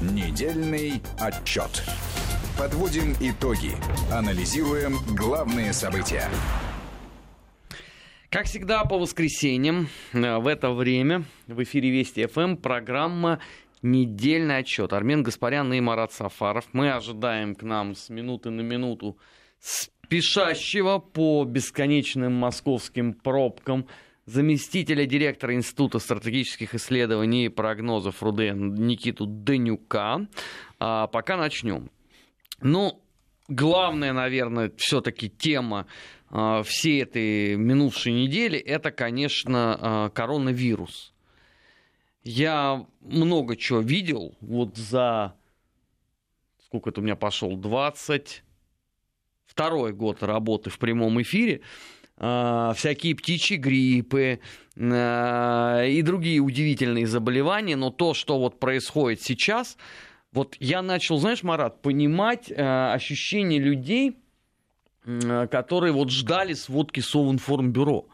[0.00, 1.84] Недельный отчет.
[2.58, 3.72] Подводим итоги.
[4.12, 6.28] Анализируем главные события.
[8.28, 13.38] Как всегда, по воскресеньям э, в это время в эфире Вести ФМ программа
[13.82, 14.92] «Недельный отчет».
[14.92, 16.64] Армен Гаспарян и Марат Сафаров.
[16.72, 19.16] Мы ожидаем к нам с минуты на минуту
[19.60, 23.86] спешащего по бесконечным московским пробкам
[24.26, 30.26] заместителя директора Института стратегических исследований и прогнозов РУДН Никиту Данюка.
[30.78, 31.90] А пока начнем.
[32.60, 33.02] Ну,
[33.48, 35.86] главная, наверное, все-таки тема
[36.30, 41.12] а, всей этой минувшей недели, это, конечно, а, коронавирус.
[42.22, 45.34] Я много чего видел вот за
[46.74, 48.42] сколько это у меня пошел, 20
[49.46, 51.60] второй год работы в прямом эфире.
[52.16, 54.40] Э, всякие птичьи гриппы
[54.76, 59.76] э, и другие удивительные заболевания, но то, что вот происходит сейчас,
[60.32, 64.16] вот я начал, знаешь, Марат, понимать э, ощущения людей,
[65.50, 68.06] которые вот ждали сводки Совинформбюро.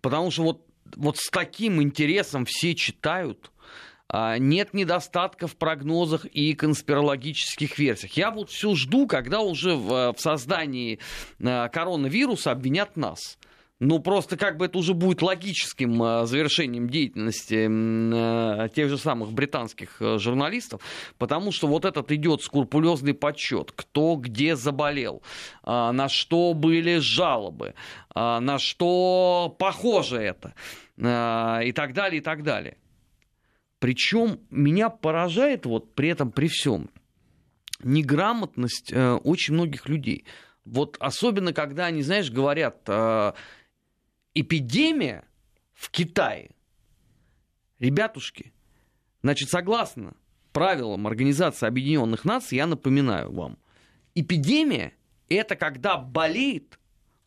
[0.00, 3.59] Потому что вот, вот с таким интересом все читают, а,
[4.38, 8.12] нет недостатков в прогнозах и конспирологических версиях.
[8.14, 10.98] Я вот все жду, когда уже в, в создании
[11.42, 13.38] а, коронавируса обвинят нас.
[13.80, 19.32] Ну, просто как бы это уже будет логическим э, завершением деятельности э, тех же самых
[19.32, 20.82] британских э, журналистов,
[21.16, 25.22] потому что вот этот идет скрупулезный подсчет, кто где заболел,
[25.64, 27.72] э, на что были жалобы,
[28.14, 30.52] э, на что похоже это,
[30.98, 32.76] э, и так далее, и так далее.
[33.80, 36.90] Причем меня поражает вот при этом, при всем,
[37.82, 40.26] неграмотность э, очень многих людей.
[40.66, 43.32] Вот особенно, когда они, знаешь, говорят, э,
[44.34, 45.24] эпидемия
[45.72, 46.50] в Китае.
[47.78, 48.52] Ребятушки,
[49.22, 50.14] значит, согласно
[50.52, 53.58] правилам Организации Объединенных Наций, я напоминаю вам,
[54.14, 54.92] эпидемия–
[55.30, 56.78] это когда болеет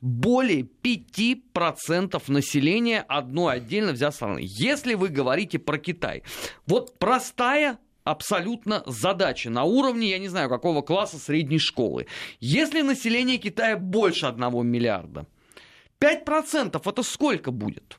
[0.03, 4.39] более 5% населения одной отдельно взятой страны.
[4.44, 6.23] Если вы говорите про Китай.
[6.67, 12.07] Вот простая абсолютно задача на уровне, я не знаю, какого класса средней школы.
[12.41, 15.25] Если население Китая больше 1 миллиарда,
[16.01, 17.97] 5% это сколько будет?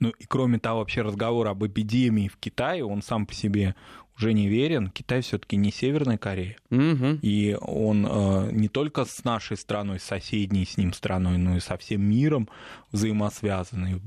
[0.00, 3.76] Ну и кроме того, вообще разговор об эпидемии в Китае, он сам по себе
[4.16, 4.88] уже не верен.
[4.88, 6.56] Китай все-таки не Северная Корея.
[6.70, 7.18] Угу.
[7.22, 11.60] И он э, не только с нашей страной, с соседней с ним страной, но и
[11.60, 12.48] со всем миром
[12.92, 14.00] взаимосвязанный.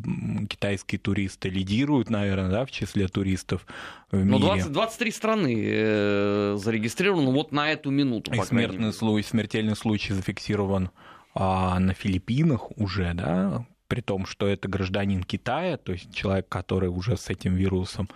[0.47, 3.65] Китайские туристы лидируют, наверное, да, в числе туристов
[4.11, 4.39] в ну, мире.
[4.39, 8.33] Ну, 20, 23 страны э, зарегистрированы вот на эту минуту.
[8.33, 10.91] И смертный случай, смертельный случай зафиксирован
[11.33, 16.89] а, на Филиппинах уже, да, при том, что это гражданин Китая, то есть человек, который
[16.89, 18.09] уже с этим вирусом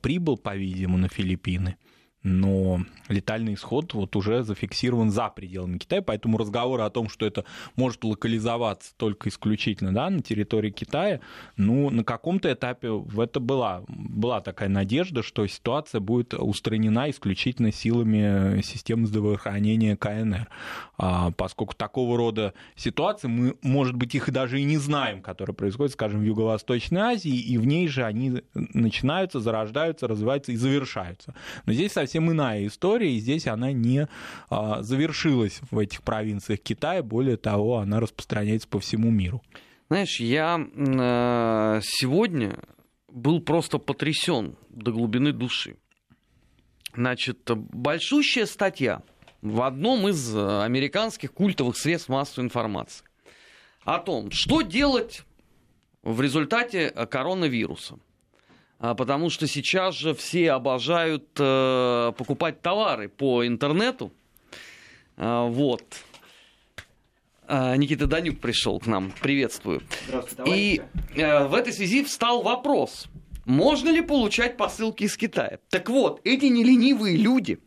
[0.00, 1.76] прибыл, по-видимому, на Филиппины
[2.24, 7.44] но летальный исход вот уже зафиксирован за пределами Китая, поэтому разговоры о том, что это
[7.76, 11.20] может локализоваться только исключительно да, на территории Китая,
[11.56, 17.70] ну, на каком-то этапе в это была, была такая надежда, что ситуация будет устранена исключительно
[17.70, 20.48] силами системы здравоохранения КНР,
[20.96, 25.92] а, поскольку такого рода ситуации мы, может быть, их даже и не знаем, которые происходят,
[25.92, 31.34] скажем, в Юго-Восточной Азии, и в ней же они начинаются, зарождаются, развиваются и завершаются.
[31.66, 34.06] Но здесь совсем совсем иная история, и здесь она не
[34.48, 39.42] а, завершилась в этих провинциях Китая, более того, она распространяется по всему миру.
[39.88, 42.56] Знаешь, я э, сегодня
[43.08, 45.76] был просто потрясен до глубины души.
[46.94, 49.02] Значит, большущая статья
[49.42, 53.04] в одном из американских культовых средств массовой информации
[53.82, 55.24] о том, что делать
[56.02, 57.98] в результате коронавируса.
[58.84, 64.12] А, потому что сейчас же все обожают э, покупать товары по интернету.
[65.16, 65.82] А, вот.
[67.48, 69.10] А, Никита Данюк пришел к нам.
[69.22, 69.80] Приветствую.
[70.44, 70.82] И
[71.16, 73.06] э, в этой связи встал вопрос.
[73.46, 75.60] Можно ли получать посылки из Китая?
[75.70, 77.60] Так вот, эти неленивые люди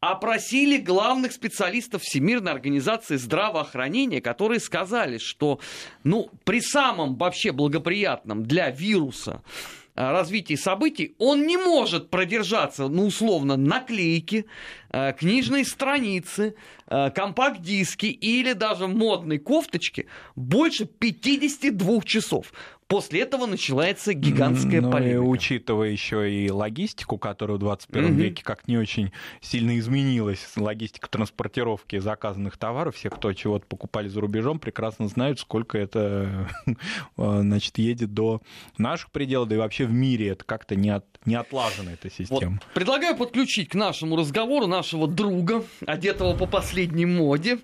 [0.00, 5.60] опросили главных специалистов Всемирной организации здравоохранения, которые сказали, что
[6.04, 13.06] ну, при самом вообще благоприятном для вируса Э, развитии событий, он не может продержаться, ну,
[13.06, 14.46] условно, наклейки,
[14.90, 16.54] э, книжной страницы,
[16.86, 22.52] э, компакт-диски или даже модной кофточки больше 52 часов.
[22.94, 25.16] После этого начинается гигантская ну, полемика.
[25.16, 28.12] И учитывая еще и логистику, которая в 21 угу.
[28.12, 29.10] веке как не очень
[29.40, 35.76] сильно изменилась, логистика транспортировки заказанных товаров, все, кто чего-то покупали за рубежом, прекрасно знают, сколько
[35.76, 36.48] это
[37.16, 38.42] значит, едет до
[38.78, 42.60] наших пределов, да и вообще в мире это как-то не, от, не отлажена эта система.
[42.62, 42.74] Вот.
[42.74, 47.58] Предлагаю подключить к нашему разговору нашего друга, одетого по последней моде.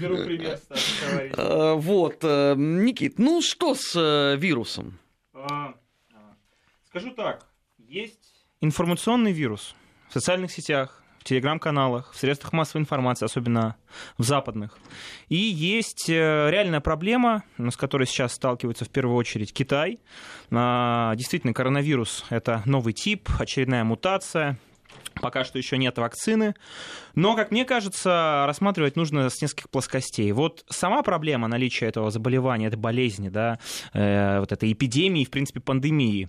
[0.00, 0.60] Беру пример,
[1.36, 4.98] э, Вот, э, Никит, ну что с э, вирусом?
[5.32, 5.74] А,
[6.12, 6.36] а,
[6.88, 7.46] скажу так,
[7.78, 9.74] есть информационный вирус
[10.08, 13.76] в социальных сетях, в телеграм-каналах, в средствах массовой информации, особенно
[14.18, 14.78] в западных.
[15.28, 20.00] И есть э, реальная проблема, с которой сейчас сталкивается в первую очередь Китай.
[20.50, 24.58] А, действительно, коронавирус— это новый тип, очередная мутация,
[25.20, 26.54] Пока что еще нет вакцины.
[27.14, 30.32] Но, как мне кажется, рассматривать нужно с нескольких плоскостей.
[30.32, 33.58] Вот сама проблема наличия этого заболевания, этой болезни, да,
[33.92, 36.28] э, вот этой эпидемии, в принципе, пандемии,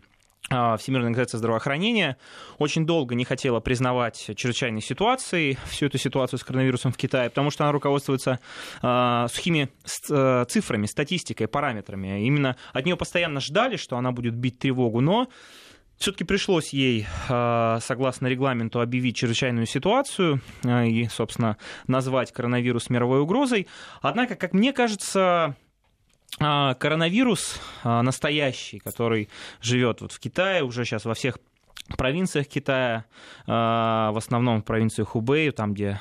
[0.51, 2.17] а, Всемирная организация здравоохранения
[2.59, 7.49] очень долго не хотела признавать чрезвычайной ситуации, всю эту ситуацию с коронавирусом в Китае, потому
[7.49, 8.39] что она руководствуется
[8.83, 9.69] э, сухими
[10.09, 12.23] э, цифрами, статистикой, параметрами.
[12.25, 15.29] Именно от нее постоянно ждали, что она будет бить тревогу, но
[15.97, 21.57] все-таки пришлось ей, а, согласно регламенту, объявить чрезвычайную ситуацию а, и, собственно,
[21.87, 23.67] назвать коронавирус мировой угрозой.
[24.01, 25.55] Однако, как мне кажется,
[26.39, 29.29] а, коронавирус настоящий, который
[29.61, 31.37] живет вот в Китае, уже сейчас во всех
[31.97, 33.05] провинциях Китая,
[33.45, 35.99] в основном в провинции Хубэй, там, где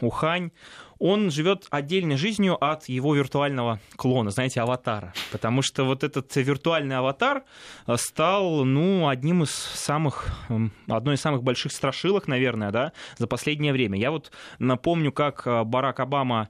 [0.00, 0.52] Ухань,
[0.98, 5.12] он живет отдельной жизнью от его виртуального клона, знаете, аватара.
[5.32, 7.44] Потому что вот этот виртуальный аватар
[7.86, 13.26] э, стал, ну, одним из самых, эм, одной из самых больших страшилок, наверное, да, за
[13.26, 13.98] последнее время.
[13.98, 16.48] Я вот напомню, как э, Барак Обама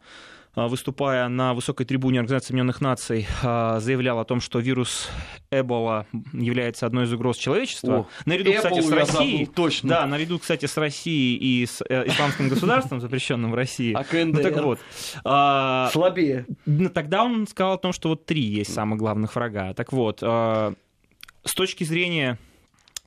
[0.56, 5.08] выступая на высокой трибуне Организации Объединенных Наций, а, заявлял о том, что вирус
[5.50, 7.98] Эбола является одной из угроз человечества.
[7.98, 9.44] О, наряду, кстати, с Россией.
[9.44, 9.88] Забыл, точно.
[9.90, 13.92] Да, наряду, кстати, с Россией и с э, исламским государством, запрещенным в России.
[13.92, 14.36] А КНДР?
[14.38, 14.78] Ну, так вот.
[15.24, 16.46] А, Слабее.
[16.94, 19.74] Тогда он сказал о том, что вот три есть самых главных врага.
[19.74, 22.38] Так вот, с точки зрения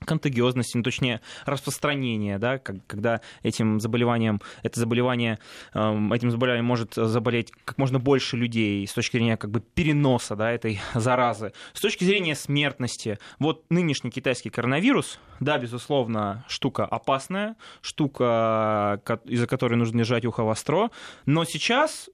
[0.06, 5.40] контагиозности, ну, точнее, распространения, да, когда этим заболеванием, это заболевание,
[5.74, 10.36] эм, этим заболеванием может заболеть как можно больше людей с точки зрения как бы переноса,
[10.36, 11.54] да, этой заразы.
[11.74, 19.76] С точки зрения смертности, вот нынешний китайский коронавирус, да, безусловно, штука опасная, штука, из-за которой
[19.76, 20.92] нужно держать ухо востро,
[21.26, 22.10] но сейчас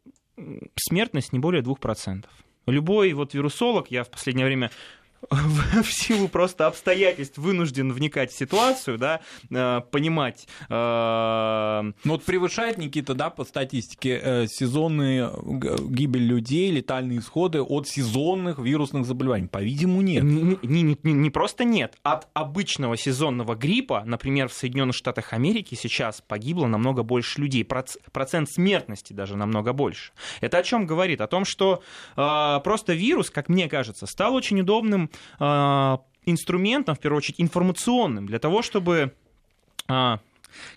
[0.76, 2.26] смертность не более 2%.
[2.68, 4.72] Любой вот вирусолог, я в последнее время
[5.84, 10.48] в силу просто обстоятельств вынужден вникать в ситуацию, да, э, понимать.
[10.70, 15.32] Э, ну вот превышает, Никита, да, по статистике, э, сезонные
[15.90, 19.48] гибель людей, летальные исходы от сезонных вирусных заболеваний?
[19.48, 20.24] По-видимому, нет.
[20.24, 21.98] Не, не, не, не просто нет.
[22.04, 27.66] От обычного сезонного гриппа, например, в Соединенных Штатах Америки сейчас погибло намного больше людей.
[27.66, 30.12] Процент смертности даже намного больше.
[30.42, 31.22] Это о чем говорит?
[31.22, 31.82] О том, что
[32.16, 35.10] э, просто вирус, как мне кажется, стал очень удобным
[36.26, 39.14] инструментом, в первую очередь информационным, для того, чтобы
[39.88, 40.18] э,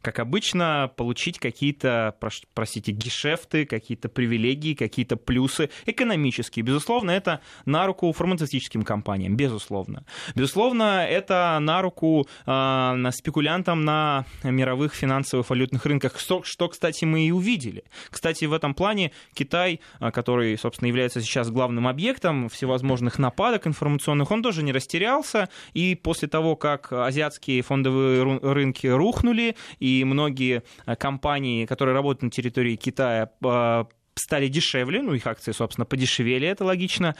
[0.02, 2.14] как обычно, получить какие-то,
[2.54, 6.64] простите, гешефты, какие-то привилегии, какие-то плюсы экономические.
[6.64, 10.04] Безусловно, это на руку фармацевтическим компаниям, безусловно.
[10.34, 17.26] Безусловно, это на руку э, спекулянтам на мировых финансовых валютных рынках, что, что, кстати, мы
[17.26, 17.84] и увидели.
[18.10, 24.30] Кстати, в этом плане Китай, а, который, собственно, является сейчас главным объектом всевозможных нападок информационных,
[24.30, 30.96] он тоже не растерялся, и после того, как азиатские фондовые рынки рухнули, и многие э,
[30.96, 33.84] компании, которые работают на территории Китая, э,
[34.14, 37.14] стали дешевле, ну, их акции, собственно, подешевели, это логично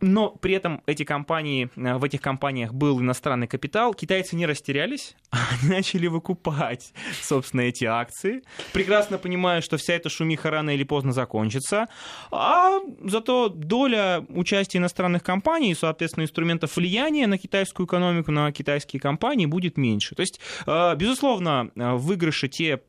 [0.00, 5.16] но при этом эти компании, э, в этих компаниях был иностранный капитал, китайцы не растерялись,
[5.30, 6.92] они начали выкупать,
[7.22, 8.42] собственно, эти акции,
[8.72, 11.88] прекрасно понимая, что вся эта шумиха рано или поздно закончится,
[12.30, 19.46] а зато доля участия иностранных компаний, соответственно, инструментов влияния на китайскую экономику, на китайские компании
[19.46, 20.14] будет меньше.
[20.14, 22.80] То есть, э, безусловно, э, выигрыши те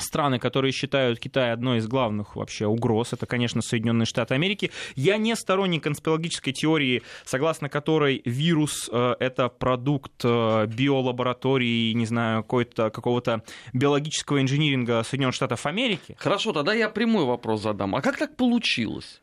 [0.00, 4.70] страны, которые считают Китай одной из главных вообще угроз, это, конечно, Соединенные Штаты Америки.
[4.94, 12.42] Я не сторонник конспирологической теории, согласно которой вирус э,— это продукт э, биолаборатории, не знаю,
[12.42, 16.16] какой-то, какого-то биологического инжиниринга Соединенных Штатов Америки.
[16.18, 17.94] Хорошо, тогда я прямой вопрос задам.
[17.94, 19.20] А как так получилось?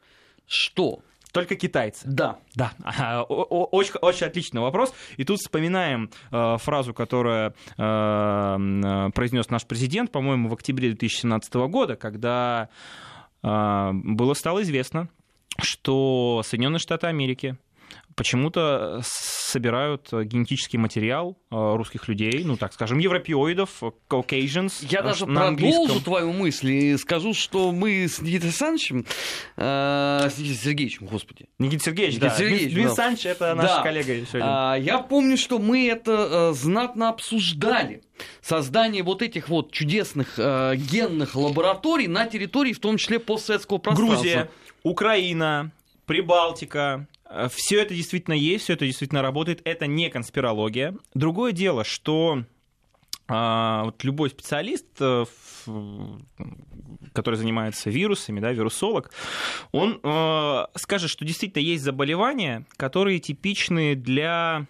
[0.48, 1.00] Что
[1.36, 2.08] только китайцы.
[2.08, 2.40] Да.
[2.56, 2.72] Да.
[3.28, 4.94] Очень, очень отличный вопрос.
[5.18, 11.98] И тут вспоминаем э, фразу, которую э, произнес наш президент, по-моему, в октябре 2017 года,
[11.98, 12.70] когда
[13.44, 15.10] э, было стало известно,
[15.62, 17.58] что Соединенные Штаты Америки
[18.16, 24.86] почему-то собирают генетический материал русских людей, ну, так скажем, европеоидов, Caucasians.
[24.90, 26.02] Я даже продолжу английском.
[26.02, 29.06] твою мысль и скажу, что мы с Никитой Александровичем,
[29.58, 31.48] э, с Никитой Сергеевичем, господи.
[31.60, 32.36] Никита Сергеевич, Никита да.
[32.36, 32.96] Сергеевич, Львин да.
[32.96, 33.84] Санч, это наш да.
[33.84, 34.42] коллега сегодня.
[34.44, 38.02] А, я помню, что мы это э, знатно обсуждали
[38.42, 44.16] создание вот этих вот чудесных э, генных лабораторий на территории, в том числе постсоветского пространства.
[44.16, 44.50] Грузия,
[44.84, 45.72] Украина,
[46.06, 47.15] Прибалтика, э,
[47.50, 49.62] все это действительно есть, все это действительно работает.
[49.66, 50.96] Это не конспирология.
[51.14, 52.44] Другое дело, что
[53.28, 55.26] а, вот любой специалист, э,
[57.14, 59.12] который занимается вирусами, да, вирусолог,
[59.72, 64.68] он э, скажет, что действительно есть заболевания, которые типичны для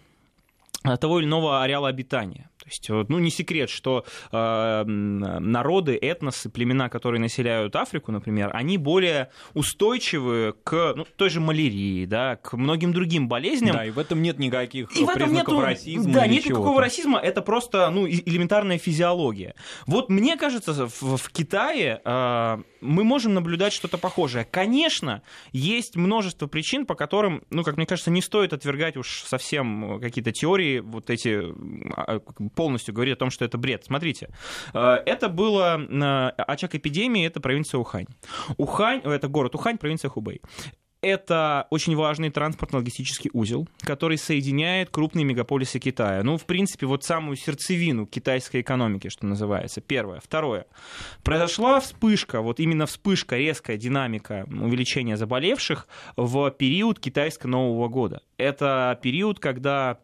[1.00, 2.48] того или иного ареала обитания.
[2.66, 8.76] То есть, ну, не секрет, что э, народы, этносы, племена, которые населяют Африку, например, они
[8.76, 13.76] более устойчивы к ну, той же малярии, да, к многим другим болезням.
[13.76, 16.12] Да, и в этом нет никаких и признаков нету, расизма.
[16.12, 19.54] Да, нет никакого расизма, это просто ну, элементарная физиология.
[19.86, 24.44] Вот мне кажется, в, в Китае э, мы можем наблюдать что-то похожее.
[24.44, 30.00] Конечно, есть множество причин, по которым, ну, как мне кажется, не стоит отвергать уж совсем
[30.00, 31.42] какие-то теории, вот эти
[31.94, 32.20] а,
[32.56, 33.84] полностью говорит о том, что это бред.
[33.84, 34.30] Смотрите,
[34.74, 38.06] э, это было э, очаг эпидемии, это провинция Ухань.
[38.56, 40.40] Ухань, э, это город Ухань, провинция Хубэй.
[41.02, 46.22] Это очень важный транспортно-логистический узел, который соединяет крупные мегаполисы Китая.
[46.24, 49.80] Ну, в принципе, вот самую сердцевину китайской экономики, что называется.
[49.80, 50.20] Первое.
[50.20, 50.66] Второе.
[51.22, 55.86] Произошла вспышка, вот именно вспышка, резкая динамика увеличения заболевших
[56.16, 58.22] в период китайского Нового года.
[58.38, 60.00] Это период, когда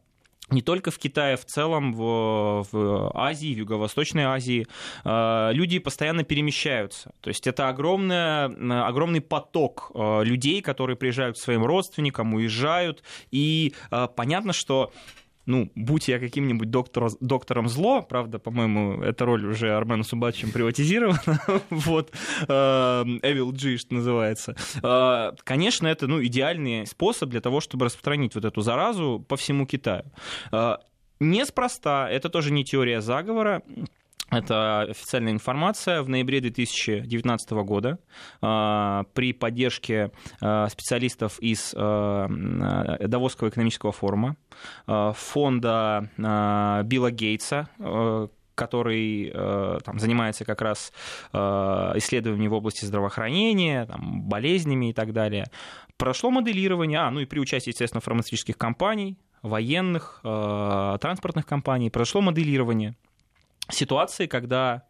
[0.52, 4.66] не только в Китае, в целом в, в Азии, в Юго-Восточной Азии
[5.04, 7.12] э, люди постоянно перемещаются.
[7.20, 8.46] То есть это огромное,
[8.86, 13.02] огромный поток э, людей, которые приезжают к своим родственникам, уезжают.
[13.30, 14.92] И э, понятно, что
[15.46, 21.40] ну, будь я каким-нибудь доктор, доктором зло, правда, по-моему, эта роль уже Арменом Субачем приватизирована,
[21.70, 24.56] вот, э, Evil G, что называется.
[24.82, 29.66] Э, конечно, это, ну, идеальный способ для того, чтобы распространить вот эту заразу по всему
[29.66, 30.04] Китаю.
[30.52, 30.76] Э,
[31.20, 33.62] неспроста, это тоже не теория заговора,
[34.32, 36.02] это официальная информация.
[36.02, 37.98] В ноябре 2019 года
[38.40, 40.10] э, при поддержке
[40.40, 44.36] э, специалистов из э, Давосского экономического форума,
[44.86, 46.08] фонда
[46.84, 47.68] Билла Гейтса,
[48.54, 49.30] который
[49.84, 50.92] там, занимается как раз
[51.32, 51.38] э,
[51.96, 55.46] исследованиями в области здравоохранения, там, болезнями и так далее.
[55.96, 62.94] Прошло моделирование, а, ну и при участии, естественно, фармацевтических компаний, военных, транспортных компаний, прошло моделирование
[63.68, 64.84] ситуации, когда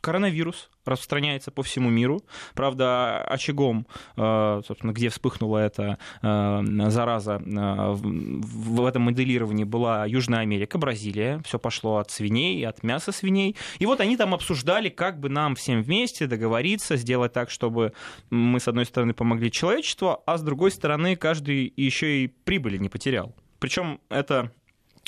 [0.00, 2.22] коронавирус распространяется по всему миру.
[2.54, 10.40] Правда, очагом, э, собственно, где вспыхнула эта э, зараза э, в этом моделировании была Южная
[10.40, 11.42] Америка, Бразилия.
[11.44, 13.56] Все пошло от свиней, от мяса свиней.
[13.78, 17.92] И вот они там обсуждали, как бы нам всем вместе договориться, сделать так, чтобы
[18.30, 22.88] мы, с одной стороны, помогли человечеству, а с другой стороны, каждый еще и прибыли не
[22.88, 23.34] потерял.
[23.58, 24.52] Причем это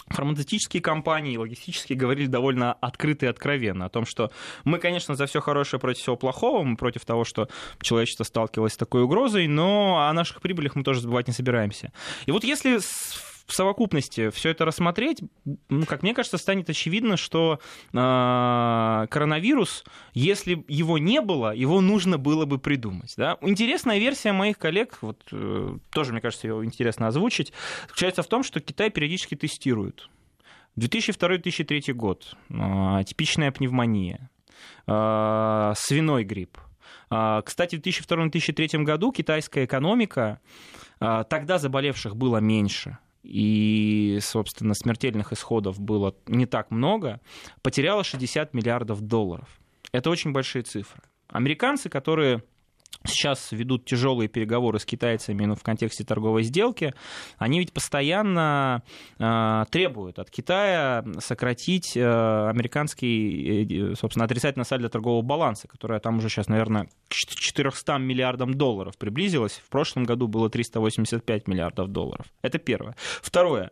[0.08, 4.30] фармацевтические компании, логистические говорили довольно открыто и откровенно о том, что
[4.64, 7.48] мы, конечно, за все хорошее против всего плохого, мы против того, что
[7.80, 11.92] человечество сталкивалось с такой угрозой, но о наших прибылях мы тоже забывать не собираемся.
[12.26, 12.78] И вот если
[13.50, 15.20] в совокупности все это рассмотреть,
[15.68, 17.58] ну, как мне кажется, станет очевидно, что
[17.92, 23.12] э, коронавирус, если его не было, его нужно было бы придумать.
[23.16, 23.36] Да?
[23.40, 27.52] Интересная версия моих коллег, вот, э, тоже, мне кажется, ее интересно озвучить,
[27.88, 30.08] заключается в том, что Китай периодически тестирует.
[30.78, 32.36] 2002-2003 год.
[32.50, 34.30] Э, типичная пневмония.
[34.86, 36.58] Э, свиной грипп.
[37.10, 40.40] Э, кстати, в 2002-2003 году китайская экономика,
[40.98, 47.20] тогда заболевших было меньше– и, собственно, смертельных исходов было не так много,
[47.62, 49.60] потеряла 60 миллиардов долларов.
[49.92, 51.02] Это очень большие цифры.
[51.28, 52.42] Американцы, которые
[53.04, 56.94] сейчас ведут тяжелые переговоры с китайцами ну, в контексте торговой сделки,
[57.38, 58.82] они ведь постоянно
[59.18, 66.18] э, требуют от Китая сократить э, американский, э, собственно, отрицательный сальдо торгового баланса, которое там
[66.18, 69.52] уже сейчас, наверное, к 400 миллиардам долларов приблизилось.
[69.64, 72.26] В прошлом году было 385 миллиардов долларов.
[72.42, 72.96] Это первое.
[73.22, 73.70] Второе.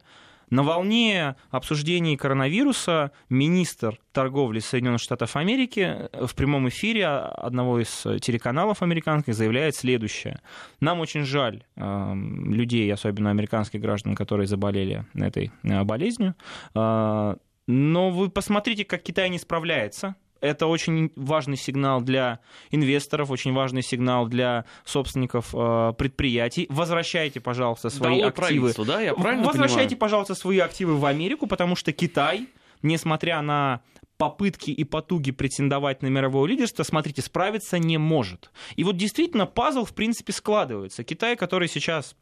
[0.51, 8.83] На волне обсуждений коронавируса министр торговли Соединенных Штатов Америки в прямом эфире одного из телеканалов
[8.83, 10.41] американских заявляет следующее.
[10.81, 16.35] Нам очень жаль э, людей, особенно американских граждан, которые заболели этой э, болезнью,
[16.75, 17.37] э,
[17.67, 22.41] но вы посмотрите, как Китай не справляется это очень важный сигнал для
[22.71, 26.67] инвесторов, очень важный сигнал для собственников э, предприятий.
[26.69, 28.73] Возвращайте, пожалуйста, свои Долой активы.
[28.87, 29.01] Да?
[29.01, 29.99] Я правильно Возвращайте, понимаю?
[29.99, 32.49] пожалуйста, свои активы в Америку, потому что Китай,
[32.83, 33.81] несмотря на
[34.17, 38.51] попытки и потуги претендовать на мировое лидерство, смотрите, справиться не может.
[38.77, 41.05] И вот действительно пазл, в принципе, складывается.
[41.05, 42.17] Китай, который сейчас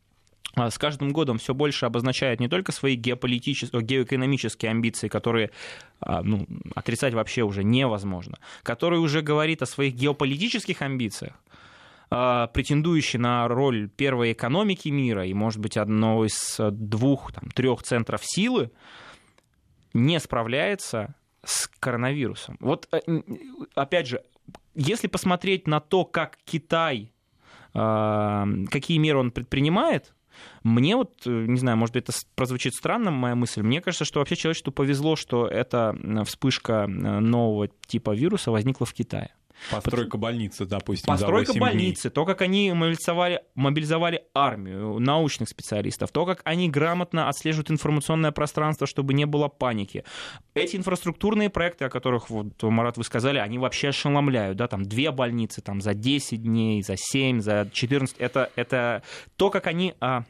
[0.56, 5.50] с каждым годом все больше обозначает не только свои геополитические, геоэкономические амбиции, которые
[6.00, 11.34] а, ну, отрицать вообще уже невозможно, который уже говорит о своих геополитических амбициях,
[12.10, 17.82] а, претендующий на роль первой экономики мира и, может быть, одного из двух, там, трех
[17.82, 18.70] центров силы,
[19.92, 22.56] не справляется с коронавирусом.
[22.60, 22.98] Вот, э,
[23.74, 24.22] опять же,
[24.74, 27.12] если посмотреть на то, как Китай,
[27.72, 30.14] какие меры он предпринимает,
[30.66, 34.20] мне вот, э, не знаю, может быть, это прозвучит странно, моя мысль, мне кажется, что
[34.20, 35.96] вообще человечеству повезло, что эта
[36.26, 39.30] вспышка нового типа вируса возникла в Китае.
[39.70, 41.06] Постройка больницы, допустим.
[41.06, 47.70] Постройка больницы, то, как они мобилизовали, мобилизовали армию, научных специалистов, то, как они грамотно отслеживают
[47.70, 50.04] информационное пространство, чтобы не было паники.
[50.54, 54.56] Эти инфраструктурные проекты, о которых, вот, Марат, вы сказали, они вообще ошеломляют.
[54.56, 54.68] Да?
[54.68, 58.16] Там две больницы там, за 10 дней, за 7, за 14.
[58.18, 59.02] Это, это
[59.36, 60.24] то, как они а,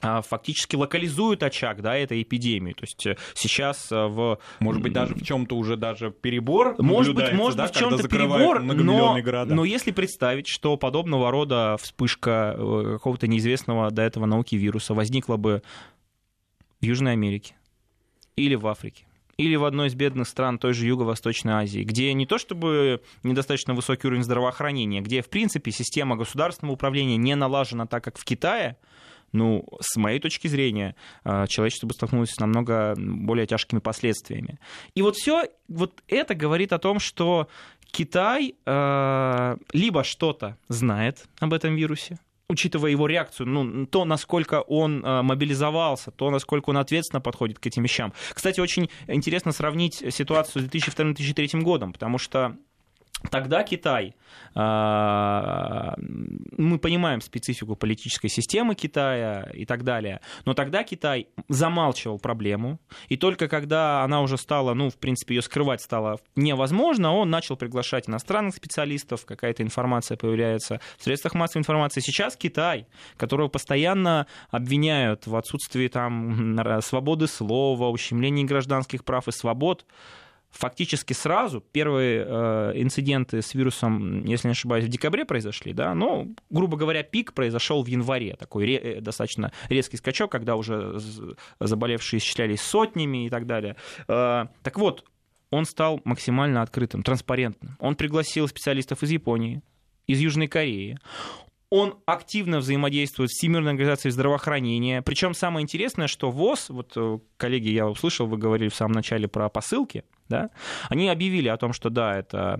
[0.00, 2.72] фактически локализуют очаг да, этой эпидемии.
[2.72, 4.38] То есть э, сейчас э, в...
[4.60, 8.08] Может быть, даже в чем-то уже даже перебор Может быть, может да, быть в чем-то
[8.08, 9.16] перебор, но,
[9.46, 15.36] но если представить, что подобного рода вспышка э, какого-то неизвестного до этого науки вируса возникла
[15.36, 15.62] бы
[16.80, 17.54] в Южной Америке
[18.36, 19.04] или в Африке,
[19.36, 23.74] или в одной из бедных стран той же Юго-Восточной Азии, где не то чтобы недостаточно
[23.74, 28.76] высокий уровень здравоохранения, где, в принципе, система государственного управления не налажена так, как в Китае,
[29.32, 30.94] ну, с моей точки зрения,
[31.24, 34.58] а, человечество бы столкнулось с намного более тяжкими последствиями.
[34.94, 37.48] И вот все, вот это говорит о том, что
[37.90, 42.18] Китай э, либо что-то знает об этом вирусе,
[42.48, 47.66] учитывая его реакцию, ну, то, насколько он э, мобилизовался, то, насколько он ответственно подходит к
[47.66, 48.12] этим вещам.
[48.32, 52.56] Кстати, очень интересно сравнить ситуацию с 2002-2003 годом, потому что
[53.28, 54.14] Тогда Китай,
[54.54, 55.94] а,
[56.56, 63.16] мы понимаем специфику политической системы Китая и так далее, но тогда Китай замалчивал проблему, и
[63.16, 68.08] только когда она уже стала, ну, в принципе, ее скрывать стало невозможно, он начал приглашать
[68.08, 72.00] иностранных специалистов, какая-то информация появляется в средствах массовой информации.
[72.00, 79.84] Сейчас Китай, которого постоянно обвиняют в отсутствии там свободы слова, ущемлении гражданских прав и свобод,
[80.50, 81.60] фактически сразу.
[81.60, 87.02] Первые э, инциденты с вирусом, если не ошибаюсь, в декабре произошли, да, но, грубо говоря,
[87.02, 90.98] пик произошел в январе, такой ре, э, достаточно резкий скачок, когда уже
[91.60, 93.76] заболевшие исчислялись сотнями и так далее.
[94.08, 95.04] Э, так вот,
[95.50, 97.76] он стал максимально открытым, транспарентным.
[97.80, 99.62] Он пригласил специалистов из Японии,
[100.06, 100.98] из Южной Кореи
[101.70, 105.02] он активно взаимодействует с Всемирной организацией здравоохранения.
[105.02, 109.28] Причем самое интересное, что ВОЗ, вот, э, коллеги, я услышал, вы говорили в самом начале
[109.28, 110.50] про посылки, да,
[110.88, 112.58] они объявили о том, что да, это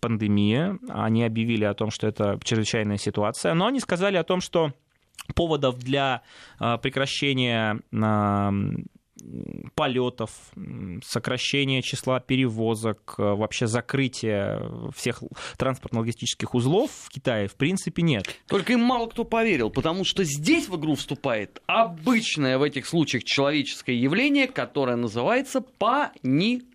[0.00, 4.72] пандемия, они объявили о том, что это чрезвычайная ситуация, но они сказали о том, что
[5.34, 6.22] поводов для
[6.60, 7.80] э, прекращения
[9.74, 10.30] полетов,
[11.02, 15.22] сокращение числа перевозок, э, вообще закрытие всех
[15.56, 18.26] транспортно-логистических узлов в Китае, в принципе, нет.
[18.46, 23.24] Только им мало кто поверил, потому что здесь в игру вступает обычное в этих случаях
[23.24, 26.66] человеческое явление, которое называется паника.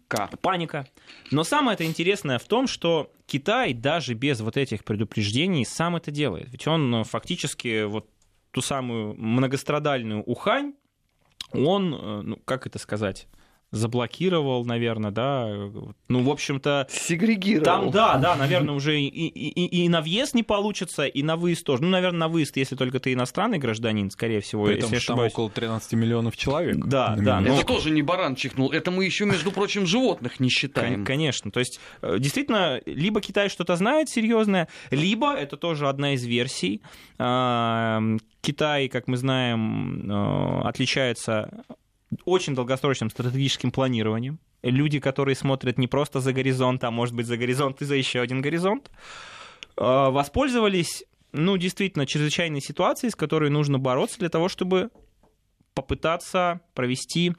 [0.41, 0.88] Паника.
[1.32, 6.12] Но самое это интересное в том, что Китай даже без вот этих предупреждений сам это
[6.12, 6.50] делает.
[6.52, 8.10] Ведь он э, фактически вот
[8.52, 10.74] ту самую многострадальную Ухань
[11.54, 13.28] он, э, ну, как это сказать,
[13.71, 15.49] заблокировал, наверное, да.
[16.10, 16.88] Ну, в общем-то...
[16.89, 17.63] Сегрегировал.
[17.63, 21.38] Там, да, да, наверное, уже и, и, и, и на въезд не получится, и на
[21.38, 21.84] выезд тоже.
[21.84, 24.65] Ну, наверное, на выезд, если только ты иностранный гражданин, скорее всего.
[24.65, 26.77] При том, если что там около 13 миллионов человек.
[26.86, 27.39] Да, да.
[27.39, 27.55] Но...
[27.55, 31.05] Это тоже не баран чихнул, это мы еще, между прочим, животных не считаем.
[31.05, 36.25] Конечно, то есть, э, действительно, либо Китай что-то знает серьезное, либо, это тоже одна из
[36.25, 36.81] версий,
[37.17, 41.63] э, Китай, как мы знаем, э, отличается
[42.32, 44.39] очень долгосрочным стратегическим планированием.
[44.63, 48.22] Люди, которые смотрят не просто за горизонт, а может быть за горизонт и за еще
[48.22, 48.89] один горизонт,
[49.78, 54.89] э, воспользовались, ну, действительно, чрезвычайной ситуацией, с которой нужно бороться для того, чтобы
[55.74, 57.34] попытаться провести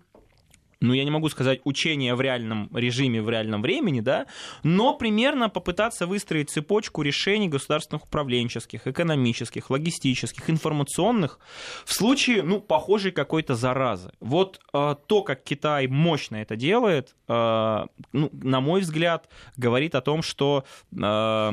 [0.82, 4.26] ну, я не могу сказать учение в реальном режиме, в реальном времени, да,
[4.64, 11.38] но примерно попытаться выстроить цепочку решений государственных управленческих, экономических, логистических, информационных
[11.84, 14.10] в случае, ну, похожей какой-то заразы.
[14.20, 20.00] Вот э, то, как Китай мощно это делает, э, ну, на мой взгляд, говорит о
[20.00, 21.50] том, что э,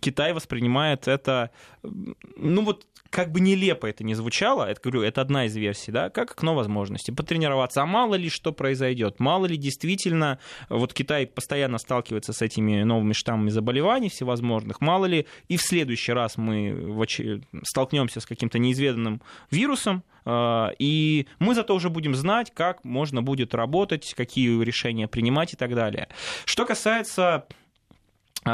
[0.00, 1.50] Китай воспринимает это,
[1.82, 6.10] ну, вот как бы нелепо это не звучало, это, говорю, это одна из версий, да,
[6.10, 7.82] как окно возможностей, потренироваться.
[7.82, 13.12] А мало ли что произойдет, мало ли действительно, вот Китай постоянно сталкивается с этими новыми
[13.12, 20.04] штаммами заболеваний всевозможных, мало ли и в следующий раз мы столкнемся с каким-то неизведанным вирусом,
[20.24, 25.56] а, и мы зато уже будем знать, как можно будет работать, какие решения принимать и
[25.56, 26.08] так далее.
[26.44, 27.46] Что касается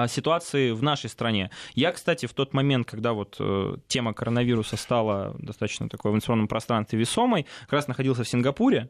[0.08, 1.50] ситуации в нашей стране.
[1.74, 6.48] Я, кстати, в тот момент, когда вот э, тема коронавируса стала достаточно такой в информационном
[6.48, 8.88] пространстве весомой, как раз находился в Сингапуре,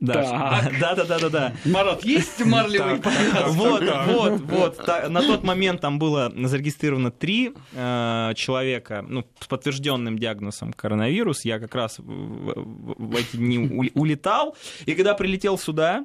[0.00, 1.52] да, да, да, да, да, да.
[1.64, 3.00] Марат, есть марлевый
[3.48, 4.86] Вот, вот, вот.
[5.08, 11.44] На тот момент там было зарегистрировано три э, человека, ну, с подтвержденным диагнозом коронавирус.
[11.44, 16.04] Я как раз в эти дни улетал, и когда прилетел сюда,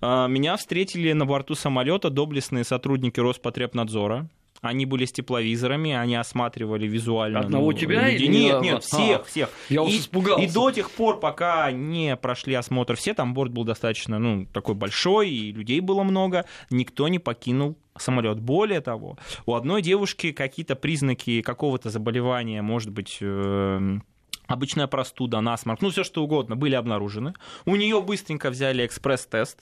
[0.00, 4.28] меня встретили на борту самолета доблестные сотрудники Роспотребнадзора.
[4.64, 7.40] Они были с тепловизорами, они осматривали визуально.
[7.40, 8.28] Одного ну, тебя людей.
[8.28, 8.34] Или...
[8.34, 9.50] Нет, нет, всех, а, всех.
[9.68, 10.42] Я и, испугался.
[10.42, 14.74] И до тех пор, пока не прошли осмотр все, там борт был достаточно, ну, такой
[14.74, 18.40] большой, и людей было много, никто не покинул самолет.
[18.40, 23.98] Более того, у одной девушки какие-то признаки какого-то заболевания, может быть, э-
[24.46, 27.34] обычная простуда, насморк, ну все что угодно, были обнаружены.
[27.64, 29.60] У нее быстренько взяли экспресс-тест,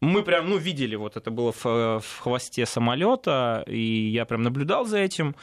[0.00, 4.86] мы прям, ну, видели, вот это было в, в хвосте самолета, и я прям наблюдал
[4.86, 5.36] за этим.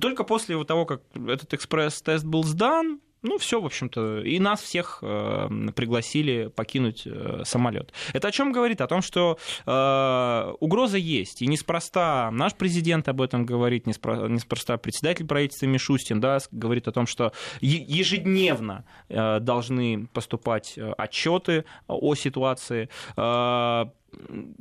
[0.00, 4.98] Только после того, как этот экспресс-тест был сдан, ну, все, в общем-то, и нас всех
[5.02, 7.92] э, пригласили покинуть э, самолет.
[8.12, 8.80] Это о чем говорит?
[8.80, 11.42] О том, что э, угроза есть.
[11.42, 16.92] И неспроста наш президент об этом говорит, неспроста, неспроста председатель правительства Мишустин да, говорит о
[16.92, 22.88] том, что ежедневно э, должны поступать э, отчеты о ситуации.
[23.16, 23.86] Э,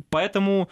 [0.09, 0.69] поэтому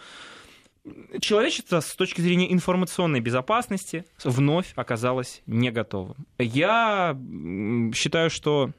[1.20, 6.26] человечество с точки зрения информационной безопасности вновь оказалось не готовым.
[6.38, 7.16] Я
[7.94, 8.70] считаю, что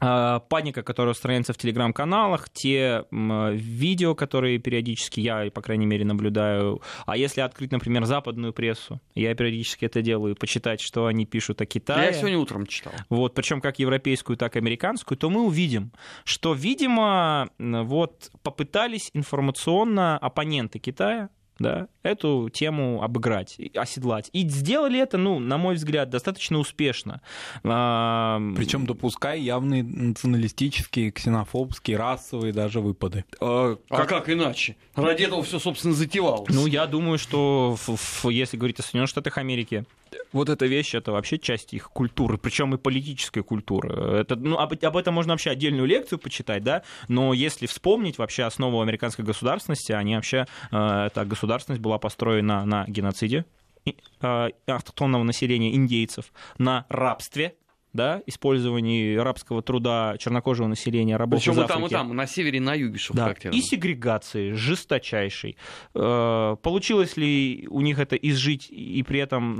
[0.00, 6.80] паника, которая устраняется в телеграм-каналах, те видео, которые периодически я, по крайней мере, наблюдаю.
[7.06, 11.66] А если открыть, например, западную прессу, я периодически это делаю, почитать, что они пишут о
[11.66, 12.06] Китае.
[12.06, 12.92] Я сегодня утром читал.
[13.08, 15.92] Вот, причем как европейскую, так и американскую, то мы увидим,
[16.24, 21.28] что, видимо, вот попытались информационно оппоненты Китая
[21.60, 24.30] да, эту тему обыграть, оседлать.
[24.32, 27.20] И сделали это, ну, на мой взгляд, достаточно успешно.
[27.62, 33.26] Причем допуская явные националистические, ксенофобские, расовые даже выпады.
[33.40, 34.76] А как, а как иначе?
[34.94, 36.52] Ради этого все, собственно, затевалось.
[36.52, 37.76] Ну, я думаю, что
[38.24, 39.84] если говорить о Соединенных Штатах Америки,
[40.32, 44.20] вот эта вещь, это вообще часть их культуры, причем и политической культуры.
[44.20, 48.44] Это, ну, об, об этом можно вообще отдельную лекцию почитать, да, но если вспомнить вообще
[48.44, 53.44] основу американской государственности, они вообще, э, эта государственность была построена на геноциде
[53.86, 57.54] э, автохтонного населения индейцев, на рабстве,
[57.92, 62.58] да, использовании рабского труда чернокожего населения, рабов Причем из и там, и там, на севере,
[62.58, 63.24] и на юге, что да.
[63.24, 63.56] характерно.
[63.56, 65.56] И сегрегации жесточайшей.
[65.94, 69.56] Э, получилось ли у них это изжить и при этом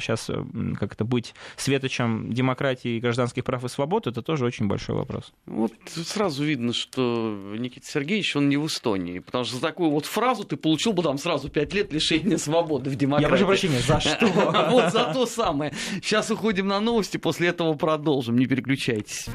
[0.00, 0.44] сейчас э,
[0.78, 5.32] как это быть светочем демократии, гражданских прав и свобод, это тоже очень большой вопрос.
[5.46, 10.06] Вот сразу видно, что Никита Сергеевич, он не в Эстонии, потому что за такую вот
[10.06, 13.24] фразу ты получил бы там сразу пять лет лишения свободы в демократии.
[13.24, 14.26] Я прошу прощения, за что?
[14.70, 15.72] Вот за то самое.
[16.02, 19.26] Сейчас уходим на новости, после этого продолжим, не переключайтесь.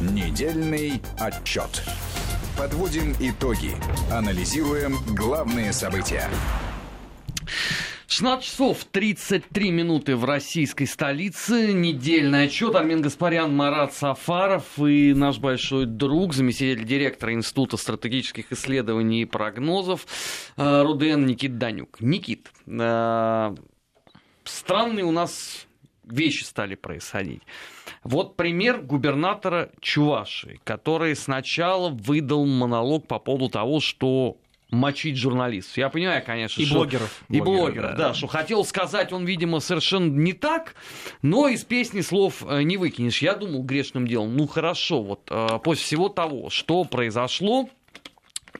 [0.00, 1.82] Недельный отчет.
[2.56, 3.72] Подводим итоги.
[4.10, 6.28] Анализируем главные события.
[8.18, 11.72] 16 часов 33 минуты в российской столице.
[11.72, 12.74] Недельный отчет.
[12.74, 20.04] Армин Гаспарян, Марат Сафаров и наш большой друг, заместитель директора Института стратегических исследований и прогнозов
[20.56, 22.00] э, Руден Никит Данюк.
[22.00, 23.54] Никит, э,
[24.42, 25.67] странный у нас
[26.10, 27.42] вещи стали происходить.
[28.04, 34.36] Вот пример губернатора Чувашии, который сначала выдал монолог по поводу того, что
[34.70, 35.76] мочить журналистов.
[35.78, 36.76] Я понимаю, конечно, и что...
[36.76, 37.22] блогеров.
[37.28, 38.08] И блогеров, блогеров да.
[38.08, 40.74] да, что хотел сказать он, видимо, совершенно не так,
[41.22, 43.22] но из песни слов э, не выкинешь.
[43.22, 47.68] Я думал грешным делом, ну хорошо, вот э, после всего того, что произошло,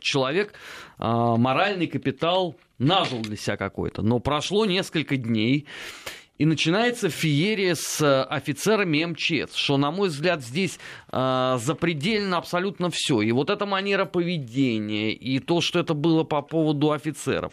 [0.01, 0.55] человек
[0.99, 5.67] э, моральный капитал нажил для себя какой-то, но прошло несколько дней,
[6.39, 10.79] и начинается феерия с э, офицерами МЧС, что, на мой взгляд, здесь
[11.13, 13.21] э, запредельно абсолютно все.
[13.21, 17.53] И вот эта манера поведения, и то, что это было по поводу офицеров.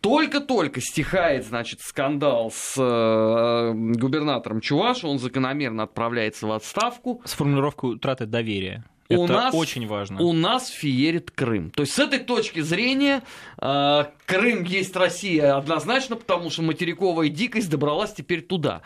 [0.00, 7.20] Только-только стихает, значит, скандал с э, губернатором Чуваша, он закономерно отправляется в отставку.
[7.24, 8.84] С формулировкой утраты доверия.
[9.08, 10.20] Это у нас, очень важно.
[10.20, 11.70] У нас феерит Крым.
[11.70, 13.22] То есть с этой точки зрения
[13.60, 18.82] э, Крым есть Россия однозначно, потому что материковая дикость добралась теперь туда.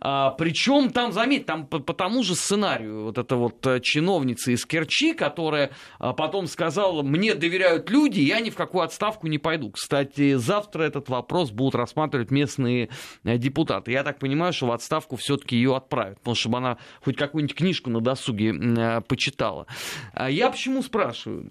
[0.00, 4.52] А, причем там, заметь, там по, по тому же сценарию вот эта вот э, чиновница
[4.52, 9.38] из Керчи, которая а, потом сказала, мне доверяют люди, я ни в какую отставку не
[9.38, 9.70] пойду.
[9.70, 12.88] Кстати, завтра этот вопрос будут рассматривать местные
[13.24, 13.92] э, депутаты.
[13.92, 17.90] Я так понимаю, что в отставку все-таки ее отправят, потому чтобы она хоть какую-нибудь книжку
[17.90, 19.66] на досуге э, почитала.
[20.14, 21.50] А я почему спрашиваю?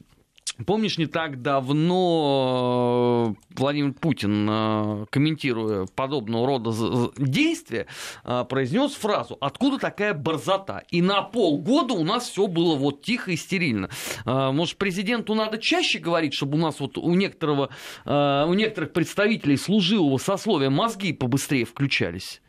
[0.65, 7.87] Помнишь, не так давно э, Владимир Путин, э, комментируя подобного рода действия,
[8.25, 13.31] э, произнес фразу «Откуда такая борзота?» И на полгода у нас все было вот тихо
[13.31, 13.89] и стерильно.
[14.25, 17.69] Может, президенту надо чаще говорить, чтобы у нас вот у, некоторого,
[18.05, 22.41] у некоторых представителей служилого сословия мозги побыстрее включались?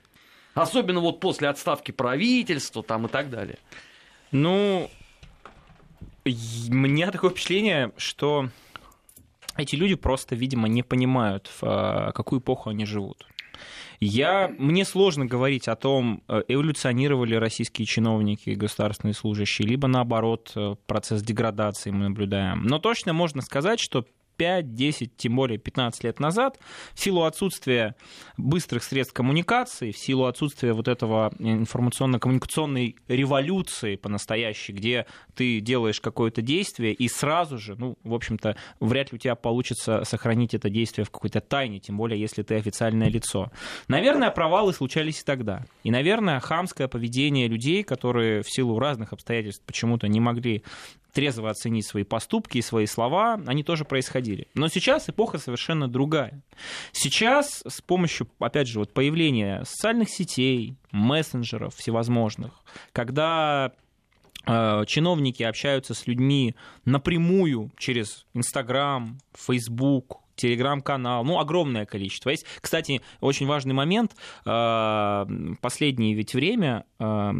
[0.55, 3.59] Особенно вот после отставки правительства там и так далее.
[4.33, 4.91] Ну,
[6.25, 8.49] у меня такое впечатление, что
[9.57, 13.27] эти люди просто, видимо, не понимают, в а, какую эпоху они живут.
[14.01, 20.53] Я, мне сложно говорить о том, э, эволюционировали российские чиновники и государственные служащие, либо наоборот
[20.57, 22.63] э, процесс деградации мы наблюдаем.
[22.63, 24.07] Но точно можно сказать, что
[24.41, 26.59] 5, 10, тем более 15 лет назад,
[26.95, 27.95] в силу отсутствия
[28.39, 36.41] быстрых средств коммуникации, в силу отсутствия вот этого информационно-коммуникационной революции по-настоящей, где ты делаешь какое-то
[36.41, 41.05] действие и сразу же, ну, в общем-то, вряд ли у тебя получится сохранить это действие
[41.05, 43.53] в какой-то тайне, тем более, если ты официальное лицо.
[43.89, 45.67] Наверное, провалы случались и тогда.
[45.85, 50.65] И, наверное, хамское поведение людей, которые в силу разных обстоятельств почему-то не могли
[51.13, 54.30] трезво оценить свои поступки и свои слова, они тоже происходили.
[54.55, 56.43] Но сейчас эпоха совершенно другая.
[56.93, 62.53] Сейчас с помощью, опять же, вот появления социальных сетей, мессенджеров всевозможных,
[62.93, 63.73] когда
[64.47, 72.31] э, чиновники общаются с людьми напрямую через Инстаграм, Фейсбук, телеграм-канал, ну, огромное количество.
[72.31, 74.17] Есть, кстати, очень важный момент,
[74.47, 75.27] э,
[75.61, 77.33] последнее ведь время э,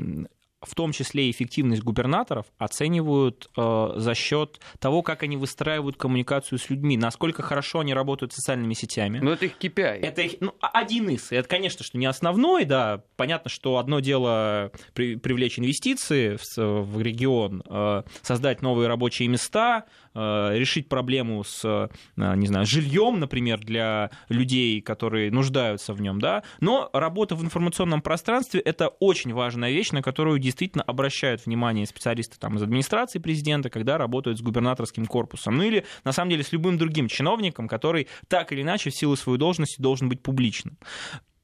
[0.63, 6.69] в том числе эффективность губернаторов, оценивают э, за счет того, как они выстраивают коммуникацию с
[6.69, 9.21] людьми, насколько хорошо они работают с социальными сетями.
[9.21, 10.01] Но это их KPI.
[10.01, 11.33] Это их, ну, один из.
[11.33, 13.03] Это, конечно, что не основной, да.
[13.17, 19.87] Понятно, что одно дело при, привлечь инвестиции в, в регион, э, создать новые рабочие места,
[20.15, 26.43] решить проблему с, э, не знаю, жильем, например, для людей, которые нуждаются в нем, да.
[26.61, 32.39] Но работа в информационном пространстве это очень важная вещь, на которую действительно обращают внимание специалисты
[32.39, 35.57] там, из администрации президента, когда работают с губернаторским корпусом.
[35.57, 39.17] Ну или, на самом деле, с любым другим чиновником, который так или иначе в силу
[39.17, 40.77] своей должности должен быть публичным.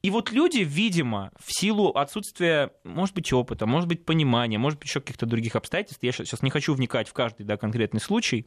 [0.07, 4.87] И вот люди, видимо, в силу отсутствия, может быть, опыта, может быть, понимания, может быть,
[4.87, 8.47] еще каких-то других обстоятельств, я сейчас не хочу вникать в каждый да, конкретный случай,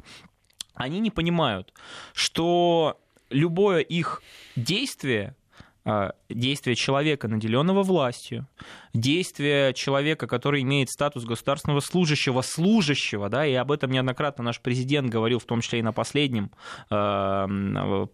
[0.74, 1.74] они не понимают,
[2.14, 2.98] что
[3.30, 4.24] любое их
[4.56, 5.36] действие
[6.30, 8.48] действия человека, наделенного властью,
[8.94, 15.10] действия человека, который имеет статус государственного служащего, служащего, да, и об этом неоднократно наш президент
[15.10, 16.52] говорил, в том числе и на последнем
[16.90, 18.06] э,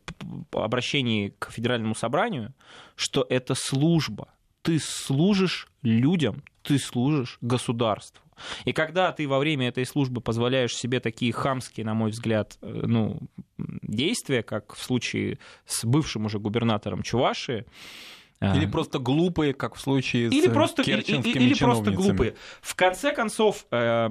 [0.51, 2.54] обращении к Федеральному собранию,
[2.95, 4.30] что это служба.
[4.65, 8.25] Ты служишь людям, ты служишь государству.
[8.65, 12.82] И когда ты во время этой службы позволяешь себе такие хамские, на мой взгляд, э,
[12.86, 13.19] ну,
[13.58, 17.65] действия, как в случае с бывшим уже губернатором Чувашии,
[18.41, 22.36] э, или просто глупые, как в случае или с просто, керченскими Или просто глупые.
[22.62, 24.10] В конце концов, э,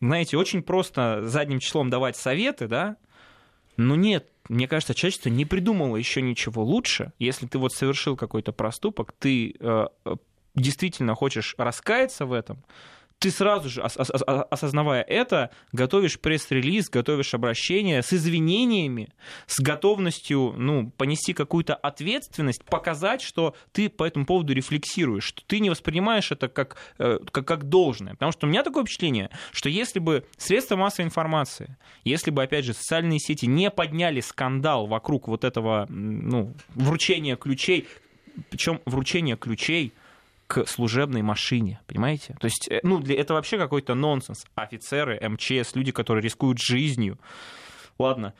[0.00, 2.96] знаете, очень просто задним числом давать советы, да,
[3.76, 7.12] но нет, мне кажется, человечество не придумало еще ничего лучше.
[7.18, 9.54] Если ты вот совершил какой-то проступок, ты
[10.54, 12.64] действительно хочешь раскаяться в этом,
[13.18, 19.08] ты сразу же, осознавая это, готовишь пресс-релиз, готовишь обращение с извинениями,
[19.46, 25.60] с готовностью ну, понести какую-то ответственность, показать, что ты по этому поводу рефлексируешь, что ты
[25.60, 28.12] не воспринимаешь это как, э, как, как должное.
[28.12, 32.66] Потому что у меня такое впечатление, что если бы средства массовой информации, если бы, опять
[32.66, 37.88] же, социальные сети не подняли скандал вокруг вот этого ну, вручения ключей,
[38.50, 39.94] причем вручение ключей–
[40.46, 42.36] к служебной машине, понимаете?
[42.40, 44.46] То есть, э, ну, для, это вообще какой-то нонсенс.
[44.54, 47.18] Офицеры, МЧС, люди, которые рискуют жизнью.
[47.98, 48.34] Ладно.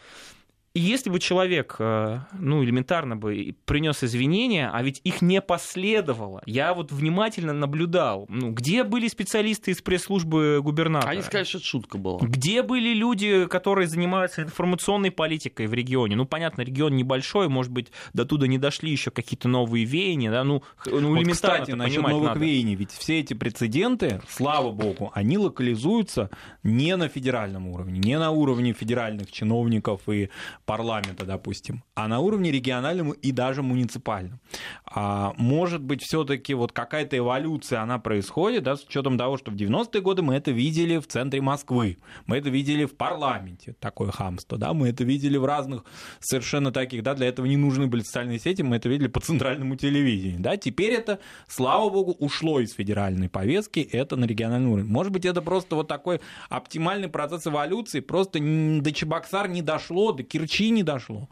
[0.75, 6.43] И если бы человек, э, ну, элементарно бы принес извинения, а ведь их не последовало,
[6.47, 11.13] я вот внимательно наблюдал, ну, где были специалисты из пресс-службы губернатора?
[11.13, 12.19] Они сказали, что это шутка была.
[12.23, 16.17] Где были люди, которые занимаются информационной политикой в регионе?
[16.17, 20.43] Ну, понятно, регион небольшой, может быть, до туда не дошли еще какие-то новые веяния, да,
[20.43, 22.41] ну, ну вот, элементарно кстати, насчет новых надо.
[22.41, 26.31] веяний, ведь все эти прецеденты, слава богу, они локализуются
[26.65, 30.31] не на федеральном уровне, не на уровне федеральных чиновников и
[30.65, 34.41] парламента, допустим, а на уровне региональном и даже муниципальном.
[34.87, 39.55] А, может быть, все-таки вот какая-то эволюция, она происходит, да, с учетом того, что в
[39.55, 44.59] 90-е годы мы это видели в центре Москвы, мы это видели в парламенте, такое хамство,
[44.59, 45.85] да, мы это видели в разных
[46.21, 49.77] совершенно таких, да, для этого не нужны были социальные сети, мы это видели по центральному
[49.77, 54.91] телевидению, да, теперь это, слава богу, ушло из федеральной повестки, это на региональном уровне.
[54.91, 60.23] Может быть, это просто вот такой оптимальный процесс эволюции, просто до Чебоксар не дошло, до
[60.55, 61.29] Керчи не дошло.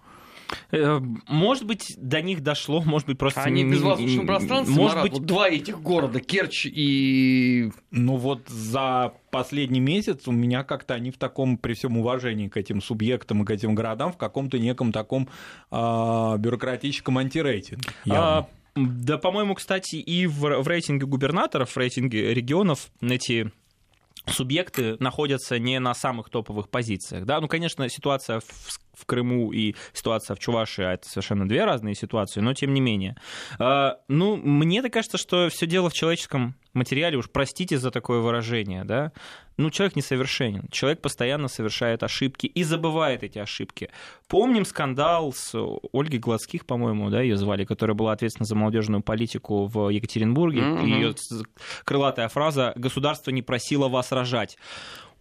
[0.71, 3.43] Э, может быть, до них дошло, может быть, просто...
[3.43, 5.19] Они не, без воздушного пространства, может Марат, быть...
[5.19, 7.71] вот два этих города, Керчь и...
[7.91, 12.57] Ну вот за последний месяц у меня как-то они в таком, при всем уважении к
[12.57, 15.29] этим субъектам и к этим городам, в каком-то неком таком
[15.71, 17.89] э, бюрократическом антирейтинге.
[18.11, 23.51] А, да, по-моему, кстати, и в, в рейтинге губернаторов, в рейтинге регионов эти
[24.27, 27.25] субъекты находятся не на самых топовых позициях.
[27.25, 27.41] Да?
[27.41, 32.41] Ну, конечно, ситуация в, в Крыму и ситуация в Чувашии это совершенно две разные ситуации,
[32.41, 33.17] но тем не менее.
[33.59, 38.21] Э, ну, мне так кажется, что все дело в человеческом материале, уж простите за такое
[38.21, 39.13] выражение, да,
[39.59, 43.91] ну, человек несовершенен, человек постоянно совершает ошибки и забывает эти ошибки.
[44.27, 45.55] Помним скандал с
[45.93, 50.87] Ольгой Гладских, по-моему, да, ее звали, которая была ответственна за молодежную политику в Екатеринбурге, mm-hmm.
[50.87, 51.15] ее
[51.85, 54.57] крылатая фраза «государство не просило вас рожать».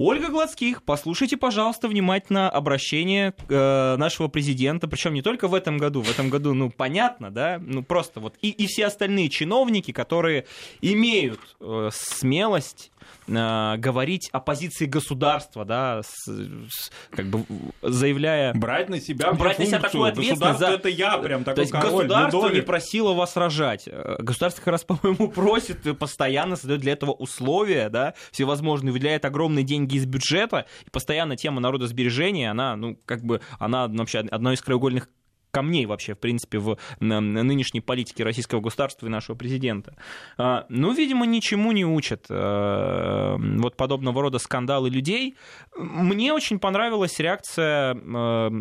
[0.03, 6.01] Ольга Гладских, послушайте, пожалуйста, внимательно обращение э, нашего президента, причем не только в этом году,
[6.01, 10.47] в этом году, ну, понятно, да, ну, просто вот, и, и все остальные чиновники, которые
[10.81, 12.91] имеют э, смелость
[13.27, 17.45] э, говорить о позиции государства, да, с, с, как бы
[17.83, 18.55] заявляя...
[18.55, 20.59] Брать на себя Брать на себя такую ответственность.
[20.59, 20.69] За...
[20.69, 23.83] это я прям такой То есть король, государство не просило вас рожать.
[23.85, 29.25] Э, государство как раз, по-моему, просит, и постоянно создает для этого условия, да, всевозможные, выделяет
[29.25, 34.53] огромные деньги из бюджета, и постоянно тема народосбережения, она, ну, как бы, она вообще одна
[34.53, 35.09] из краеугольных
[35.51, 39.95] камней вообще, в принципе, в нынешней политике российского государства и нашего президента.
[40.37, 45.35] А, ну, видимо, ничему не учат э, вот подобного рода скандалы людей.
[45.77, 48.51] Мне очень понравилась реакция э,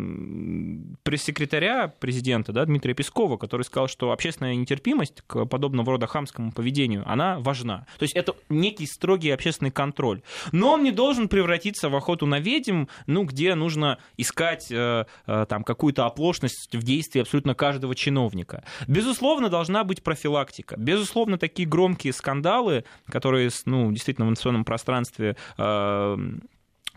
[1.03, 7.03] пресс-секретаря президента да, Дмитрия Пескова, который сказал, что общественная нетерпимость к подобного рода хамскому поведению,
[7.05, 7.85] она важна.
[7.97, 10.21] То есть это некий строгий общественный контроль.
[10.51, 15.63] Но он не должен превратиться в охоту на ведьм, ну, где нужно искать э, там
[15.63, 18.63] какую-то оплошность в действии абсолютно каждого чиновника.
[18.87, 20.75] Безусловно, должна быть профилактика.
[20.77, 26.17] Безусловно, такие громкие скандалы, которые ну, действительно в информационном пространстве э,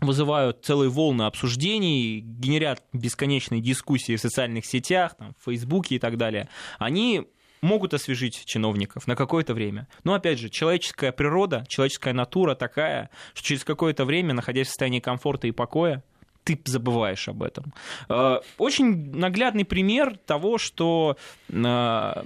[0.01, 6.17] вызывают целые волны обсуждений, генерят бесконечные дискуссии в социальных сетях, там, в Фейсбуке и так
[6.17, 7.27] далее, они
[7.61, 9.87] могут освежить чиновников на какое-то время.
[10.03, 14.99] Но, опять же, человеческая природа, человеческая натура такая, что через какое-то время, находясь в состоянии
[14.99, 16.03] комфорта и покоя,
[16.45, 17.73] ты забываешь об этом.
[18.07, 21.17] Э, очень наглядный пример того, что
[21.49, 21.53] э,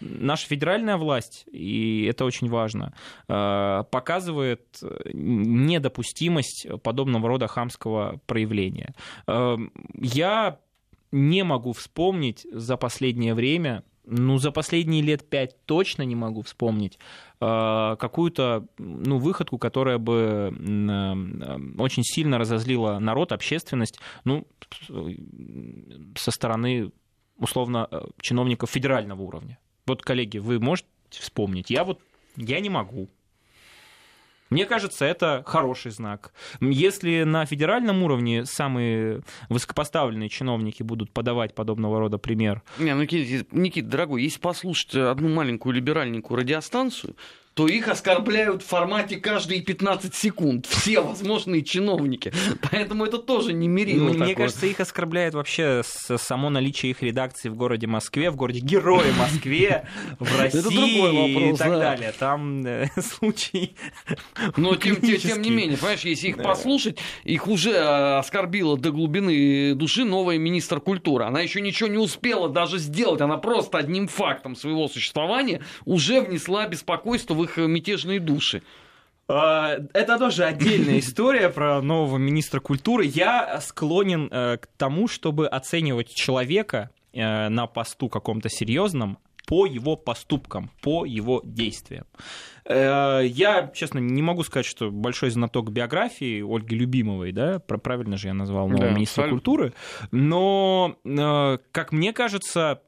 [0.02, 2.94] наша федеральная власть, и это очень важно,
[3.28, 8.94] э, показывает недопустимость подобного рода хамского проявления.
[9.96, 10.60] Я
[11.12, 17.00] не могу вспомнить за последнее время ну, за последние лет пять точно не могу вспомнить
[17.40, 24.48] э, какую-то ну, выходку, которая бы э, очень сильно разозлила народ, общественность, ну,
[26.18, 26.92] со стороны,
[27.38, 29.58] условно, э, чиновников федерального уровня.
[29.86, 31.70] Вот, коллеги, вы можете вспомнить?
[31.70, 32.00] Я вот,
[32.36, 33.10] я не могу.
[34.50, 36.34] Мне кажется, это хороший знак.
[36.60, 42.64] Если на федеральном уровне самые высокопоставленные чиновники будут подавать подобного рода пример...
[42.78, 47.16] Не, ну, Никита, Никита, дорогой, если послушать одну маленькую либеральненькую радиостанцию,
[47.60, 50.66] то их оскорбляют в формате каждые 15 секунд.
[50.66, 52.32] Все возможные чиновники.
[52.72, 54.06] Поэтому это тоже не мерило.
[54.06, 54.36] Мне такое.
[54.36, 59.86] кажется, их оскорбляет вообще само наличие их редакции в городе Москве, в городе Герое Москве,
[60.20, 62.14] в России и так далее.
[62.18, 63.76] Там э, случай
[64.56, 69.76] Но тем, тем не менее, понимаешь, если их послушать, их уже э, оскорбила до глубины
[69.76, 71.26] души новая министр культуры.
[71.26, 73.20] Она еще ничего не успела даже сделать.
[73.20, 78.62] Она просто одним фактом своего существования уже внесла беспокойство в их их мятежные души.
[79.28, 83.06] А, это тоже отдельная история про нового министра культуры.
[83.06, 89.96] Я склонен э, к тому, чтобы оценивать человека э, на посту каком-то серьезном по его
[89.96, 92.06] поступкам, по его действиям.
[92.66, 98.30] Э, я, честно, не могу сказать, что большой знаток биографии Ольги Любимовой, да, правильно же
[98.30, 99.36] я назвал нового да, министра абсолютно.
[99.38, 99.74] культуры,
[100.12, 100.98] но,
[101.72, 102.82] как мне кажется,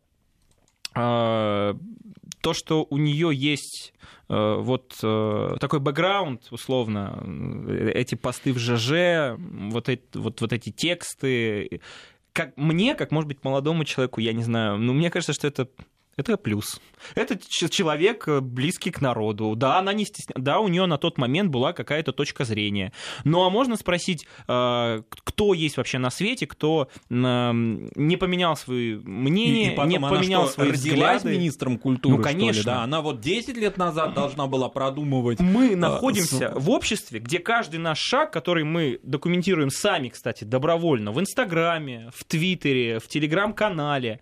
[2.42, 3.94] то, что у нее есть
[4.32, 7.22] Э, вот э, такой бэкграунд, условно,
[7.68, 11.82] э, эти посты в ЖЖ, вот эти, вот, вот эти тексты,
[12.32, 15.68] как мне, как, может быть, молодому человеку, я не знаю, но мне кажется, что это
[16.22, 16.80] это плюс.
[17.16, 17.38] Это
[17.70, 19.56] человек э, близкий к народу.
[19.56, 20.36] Да, она не стесня...
[20.38, 22.94] да, у нее на тот момент была какая-то точка зрения.
[23.24, 29.74] Ну а можно спросить, э, кто есть вообще на свете, кто не поменял свои мнения,
[29.74, 31.32] и, и не поменял что, свои взгляды.
[31.32, 32.60] министром культуры, ну, конечно.
[32.60, 32.84] Ли, да?
[32.84, 35.40] Она вот 10 лет назад должна была продумывать.
[35.40, 41.12] Мы э, находимся в обществе, где каждый наш шаг, который мы документируем сами, кстати, добровольно,
[41.12, 44.20] в Инстаграме, в Твиттере, в Телеграм-канале,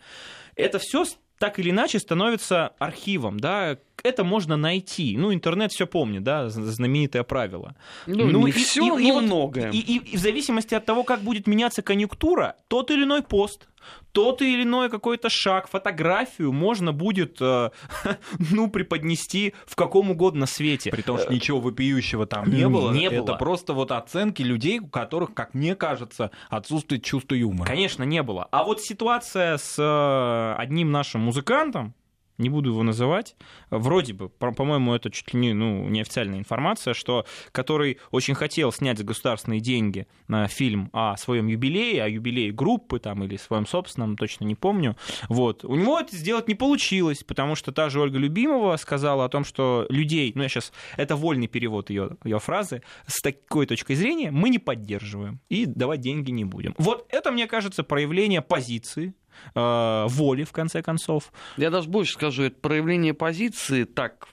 [0.55, 1.05] это все
[1.39, 5.17] так или иначе становится архивом, да, это можно найти.
[5.17, 7.75] Ну, интернет все помнит, да, знаменитое правило.
[8.05, 9.71] Ну, ну не и, все, и, но и, многое.
[9.71, 13.68] И, и, и в зависимости от того, как будет меняться конъюнктура, тот или иной пост,
[14.11, 17.69] тот или иной какой-то шаг, фотографию можно будет, э,
[18.51, 20.91] ну, преподнести в каком угодно свете.
[20.91, 22.91] При том, что ничего вопиющего там не было.
[22.91, 23.35] Не это было.
[23.37, 27.67] просто вот оценки людей, у которых, как мне кажется, отсутствует чувство юмора.
[27.67, 28.47] Конечно, не было.
[28.51, 31.93] А вот ситуация с э, одним нашим музыкантом,
[32.39, 33.35] не буду его называть,
[33.69, 38.97] вроде бы, по-моему, это чуть ли не ну, неофициальная информация, что который очень хотел снять
[38.97, 44.17] за государственные деньги на фильм о своем юбилее, о юбилее группы там, или своем собственном,
[44.17, 44.95] точно не помню.
[45.27, 45.65] Вот.
[45.65, 49.43] У него это сделать не получилось, потому что та же Ольга Любимова сказала о том,
[49.43, 54.31] что людей, ну я сейчас, это вольный перевод ее, ее фразы, с такой точкой зрения
[54.31, 56.73] мы не поддерживаем и давать деньги не будем.
[56.77, 59.13] Вот это, мне кажется, проявление позиции
[59.55, 61.31] э, воли, в конце концов.
[61.57, 64.29] Я даже больше скажу, это проявление позиции так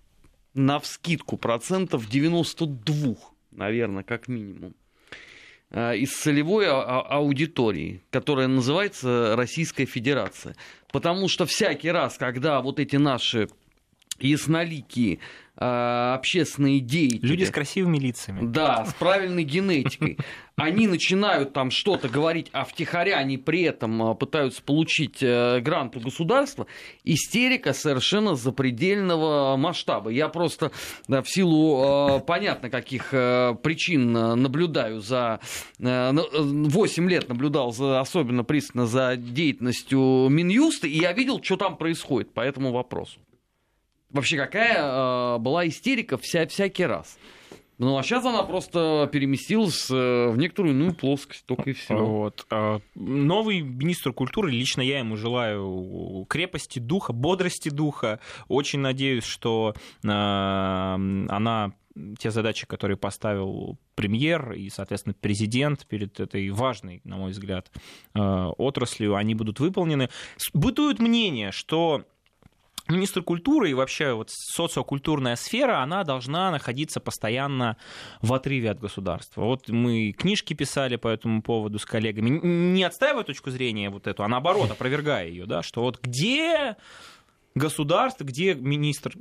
[0.55, 3.15] на вскидку процентов 92,
[3.51, 4.75] наверное, как минимум
[5.71, 10.57] э, из целевой а, а, аудитории, которая называется Российская Федерация.
[10.91, 13.49] Потому что всякий раз, когда вот эти наши
[14.21, 15.19] ясноликие
[15.57, 17.27] э, общественные деятели.
[17.27, 18.41] Люди с красивыми лицами.
[18.43, 20.19] Да, с правильной генетикой.
[20.57, 25.97] Они начинают там что-то говорить, а втихаря они при этом э, пытаются получить э, грант
[25.97, 26.67] у государства.
[27.05, 30.11] Истерика совершенно запредельного масштаба.
[30.11, 30.73] Я просто
[31.09, 35.41] да, в силу, э, понятно, каких э, причин наблюдаю за...
[35.79, 41.77] Э, 8 лет наблюдал за, особенно пристально за деятельностью Минюста, и я видел, что там
[41.77, 43.19] происходит по этому вопросу
[44.17, 47.19] вообще какая э, была истерика вся, всякий раз.
[47.79, 51.95] Ну, а сейчас она просто переместилась э, в некоторую иную плоскость, только и все.
[51.95, 52.47] Вот.
[52.51, 58.19] А, новый министр культуры, лично я ему желаю крепости духа, бодрости духа.
[58.49, 59.75] Очень надеюсь, что
[60.07, 61.75] а, она
[62.19, 67.71] те задачи, которые поставил премьер и, соответственно, президент перед этой важной, на мой взгляд,
[68.13, 70.11] отраслью, они будут выполнены.
[70.53, 72.05] Бытует мнение, что
[72.89, 77.77] министр культуры и вообще вот социокультурная сфера, она должна находиться постоянно
[78.23, 79.43] в отрыве от государства.
[79.43, 84.23] Вот мы книжки писали по этому поводу с коллегами, не отстаивая точку зрения вот эту,
[84.23, 86.77] а наоборот, опровергая ее, да, что вот где
[87.55, 89.13] государство, где министр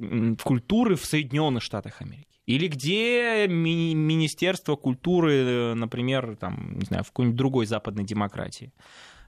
[0.44, 2.28] культуры в Соединенных Штатах Америки?
[2.46, 8.72] Или где ми- Министерство культуры, например, там, не знаю, в какой-нибудь другой западной демократии?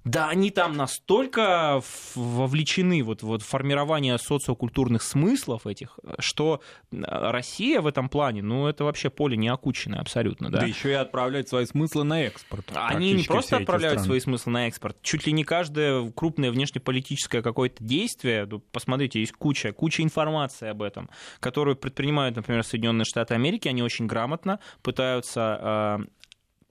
[0.08, 1.82] Да, они там настолько
[2.16, 8.84] вовлечены вот, вот в формирование социокультурных смыслов этих, что Россия в этом плане, ну, это
[8.84, 10.62] вообще поле не окученное абсолютно, да.
[10.62, 12.72] Да еще и отправляют свои смыслы на экспорт.
[12.74, 17.84] Они не просто отправляют свои смыслы на экспорт, чуть ли не каждое крупное внешнеполитическое какое-то
[17.84, 23.68] действие, ну, посмотрите, есть куча, куча информации об этом, которую предпринимают, например, Соединенные Штаты Америки,
[23.68, 26.00] они очень грамотно пытаются а,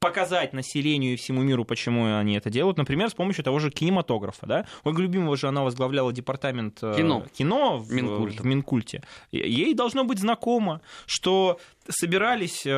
[0.07, 4.47] показать населению и всему миру, почему они это делают, например, с помощью того же кинематографа.
[4.47, 4.67] Да?
[4.85, 8.41] Ольга Любимова же, она возглавляла департамент э, кино, кино в, Минкульт.
[8.41, 9.03] в Минкульте.
[9.33, 12.71] Ей должно быть знакомо, что собирались э,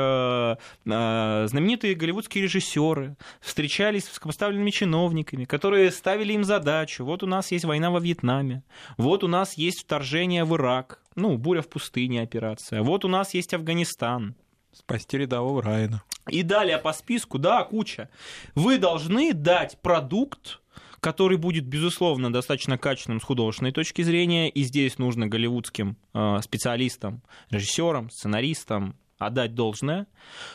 [0.86, 7.04] э, знаменитые голливудские режиссеры, встречались с высокопоставленными чиновниками, которые ставили им задачу.
[7.04, 8.62] Вот у нас есть война во Вьетнаме,
[8.96, 13.34] вот у нас есть вторжение в Ирак, ну, буря в пустыне операция, вот у нас
[13.34, 14.34] есть Афганистан.
[14.72, 16.02] Спасти рядового Райана.
[16.28, 18.10] И далее по списку, да, куча.
[18.54, 20.60] Вы должны дать продукт,
[21.00, 24.48] который будет, безусловно, достаточно качественным с художественной точки зрения.
[24.50, 30.06] И здесь нужно голливудским э, специалистам, режиссерам, сценаристам, отдать должное.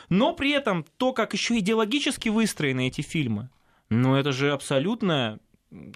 [0.08, 3.50] Но при этом то, как еще идеологически выстроены эти фильмы,
[3.90, 5.38] ну это же абсолютно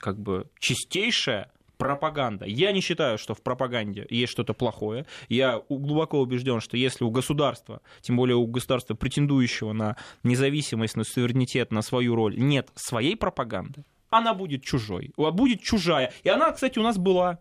[0.01, 2.45] как бы чистейшая пропаганда.
[2.45, 5.07] Я не считаю, что в пропаганде есть что-то плохое.
[5.29, 11.05] Я глубоко убежден, что если у государства, тем более у государства, претендующего на независимость, на
[11.05, 16.13] суверенитет, на свою роль, нет своей пропаганды, она будет чужой, будет чужая.
[16.25, 17.39] И она, кстати, у нас была.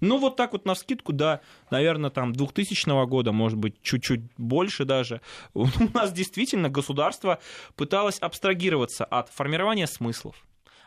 [0.00, 4.84] Ну, вот так вот на скидку, да, наверное, там 2000 года, может быть, чуть-чуть больше
[4.84, 5.20] даже,
[5.54, 7.38] у нас действительно государство
[7.76, 10.36] пыталось абстрагироваться от формирования смыслов,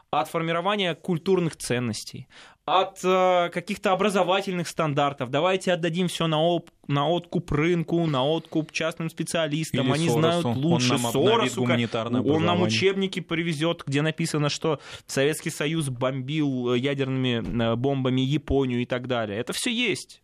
[0.10, 2.28] от формирования культурных ценностей,
[2.66, 5.30] от э, каких-то образовательных стандартов.
[5.30, 9.86] Давайте отдадим все на, оп- на откуп рынку, на откуп частным специалистам.
[9.88, 10.20] Или Они Соросу.
[10.41, 10.93] знают лучше.
[10.95, 16.78] Он нам Соросу, гуманитарное он нам учебники привезет, где написано, что Советский Союз бомбил э,
[16.80, 19.38] ядерными э, бомбами Японию и так далее.
[19.38, 20.22] Это все есть.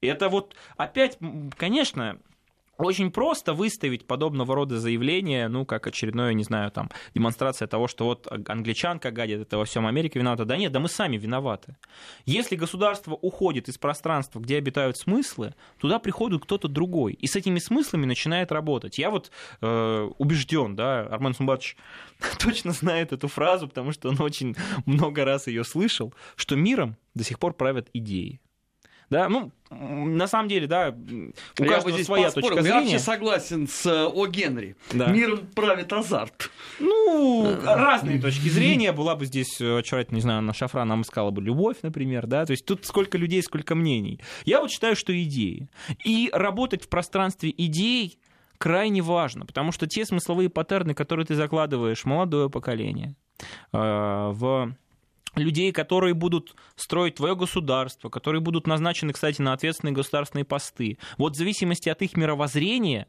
[0.00, 1.18] И это вот опять,
[1.56, 2.18] конечно,
[2.84, 8.04] очень просто выставить подобного рода заявление, ну, как очередное, не знаю, там, демонстрация того, что
[8.04, 10.44] вот англичанка гадит, это во всем Америка виновата.
[10.44, 11.76] Да нет, да мы сами виноваты.
[12.26, 17.58] Если государство уходит из пространства, где обитают смыслы, туда приходит кто-то другой, и с этими
[17.58, 18.98] смыслами начинает работать.
[18.98, 21.76] Я вот э, убежден, да, Армен Сумбатович
[22.38, 24.56] точно знает эту фразу, потому что он очень
[24.86, 28.40] много раз ее слышал, что миром до сих пор правят идеи.
[29.10, 30.94] Да, ну, на самом деле, да,
[31.58, 32.48] у Я каждого здесь своя поспорил.
[32.48, 32.92] точка Я зрения.
[32.92, 34.26] вообще согласен с э, О.
[34.28, 34.76] Генри.
[34.92, 35.08] Да.
[35.08, 36.48] Миром правит азарт.
[36.78, 38.92] Ну, разные точки зрения.
[38.92, 42.46] Была бы здесь э, очаровательно, не знаю, Анна Шафран нам искала бы любовь, например, да,
[42.46, 44.20] то есть тут сколько людей, сколько мнений.
[44.44, 45.68] Я вот считаю, что идеи.
[46.04, 48.18] И работать в пространстве идей
[48.58, 53.16] крайне важно, потому что те смысловые паттерны, которые ты закладываешь молодое поколение,
[53.72, 54.74] э, в
[55.36, 60.98] людей, которые будут строить твое государство, которые будут назначены, кстати, на ответственные государственные посты.
[61.18, 63.06] Вот в зависимости от их мировоззрения,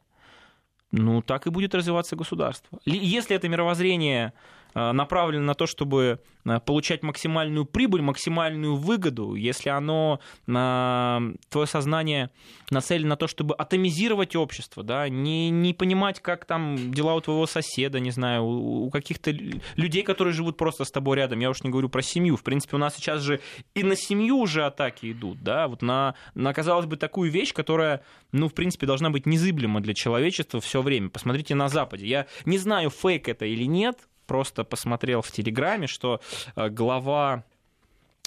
[0.91, 2.79] ну, так и будет развиваться государство.
[2.85, 4.33] Ли- Если это мировоззрение
[4.73, 12.29] направлено на то, чтобы э, получать максимальную прибыль, максимальную выгоду, если оно, на твое сознание
[12.69, 17.45] нацелено на то, чтобы атомизировать общество, да, не, не понимать, как там дела у твоего
[17.47, 21.49] соседа, не знаю, у, у каких-то лю- людей, которые живут просто с тобой рядом, я
[21.49, 23.41] уж не говорю про семью, в принципе, у нас сейчас же
[23.75, 28.03] и на семью уже атаки идут, да, вот на, на казалось бы, такую вещь, которая,
[28.31, 31.09] ну, в принципе, должна быть незыблема для человечества все время.
[31.09, 32.07] Посмотрите на Западе.
[32.07, 36.21] Я не знаю, фейк это или нет, просто посмотрел в Телеграме, что
[36.55, 37.43] э, глава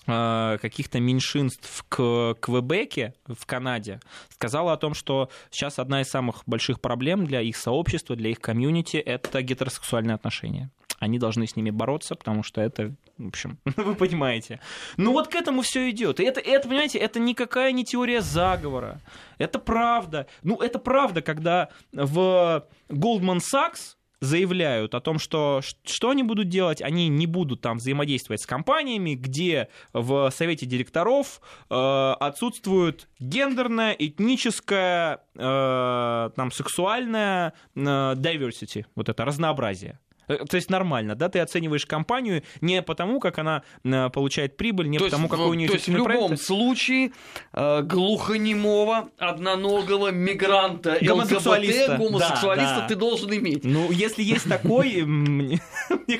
[0.07, 6.43] э, каких-то меньшинств К- Квебеке в Канаде сказала о том, что сейчас одна из самых
[6.47, 10.71] больших проблем для их сообщества, для их комьюнити— это гетеросексуальные отношения.
[11.01, 14.61] Они должны с ними бороться, потому что это, в общем, вы понимаете.
[14.97, 16.21] Ну вот к этому все идет.
[16.21, 19.01] И это, это, понимаете, это никакая не теория заговора.
[19.39, 20.27] Это правда.
[20.43, 26.83] Ну, это правда, когда в Goldman Sachs заявляют о том, что что они будут делать,
[26.83, 35.21] они не будут там взаимодействовать с компаниями, где в совете директоров э, отсутствует гендерная, этническая,
[35.35, 39.99] э, там, сексуальная э, diversity, вот это разнообразие.
[40.29, 44.89] Э, То есть нормально, да, ты оцениваешь компанию не потому, как она э, получает прибыль,
[44.89, 46.43] не то потому, есть, какой у нее то есть в любом проект.
[46.43, 47.13] случае
[47.53, 51.93] э, глухонемого, одноногого мигранта, Гомосексуалиста.
[51.93, 52.89] ЛГБТ, гомосексуалиста Да, да.
[52.89, 53.65] ты должен иметь.
[53.65, 55.61] Ну, если есть такой, мне,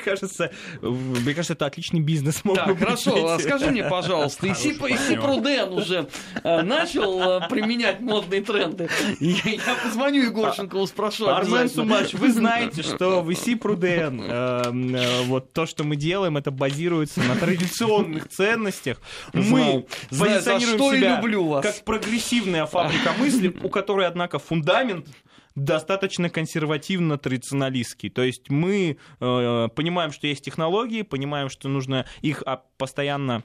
[0.05, 0.51] кажется,
[0.83, 2.43] мне кажется, это отличный бизнес.
[2.55, 6.09] Так, хорошо, а скажи мне, пожалуйста, Иси, Иси Пруден уже
[6.43, 8.89] э, начал применять модные тренды?
[9.21, 11.69] Я, позвоню Егорченкову, спрошу Армен.
[11.69, 13.55] Сумач, вы знаете, что в ИСИ
[14.01, 19.01] Пруден э, э, вот то, что мы делаем, это базируется на традиционных ценностях.
[19.33, 19.87] Мы Знаю.
[20.11, 21.65] Позиционируем себя люблю вас.
[21.65, 25.07] как прогрессивная фабрика мысли, у которой, однако, фундамент
[25.55, 28.11] достаточно консервативно-традиционалистский.
[28.11, 33.45] То есть мы э, понимаем, что есть технологии, понимаем, что нужно их а, постоянно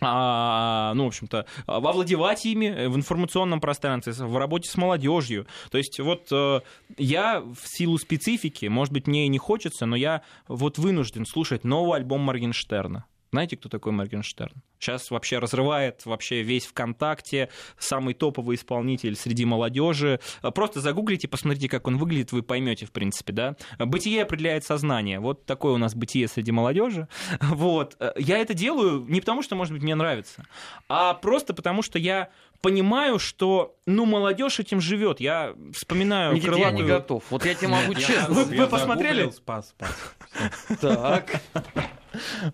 [0.00, 5.46] а, ну, в общем-то, овладевать ими в информационном пространстве, в работе с молодежью.
[5.70, 6.60] То есть вот э,
[6.98, 11.64] я в силу специфики, может быть, мне и не хочется, но я вот вынужден слушать
[11.64, 13.04] новый альбом Моргенштерна.
[13.32, 14.62] Знаете, кто такой Моргенштерн?
[14.78, 17.48] Сейчас вообще разрывает вообще весь ВКонтакте,
[17.78, 20.20] самый топовый исполнитель среди молодежи.
[20.54, 23.56] Просто загуглите, посмотрите, как он выглядит, вы поймете, в принципе, да.
[23.78, 25.18] Бытие определяет сознание.
[25.18, 27.08] Вот такое у нас бытие среди молодежи.
[27.40, 27.96] Вот.
[28.16, 30.44] Я это делаю не потому, что, может быть, мне нравится,
[30.88, 32.28] а просто потому, что я
[32.60, 35.20] понимаю, что, ну, молодежь этим живет.
[35.20, 36.88] Я вспоминаю Никита, я не крылатую...
[36.88, 37.24] готов.
[37.30, 38.34] Вот я тебе могу честно.
[38.34, 39.30] Вы- вы посмотрели?
[39.30, 40.80] Спас, спас.
[40.80, 41.40] Так.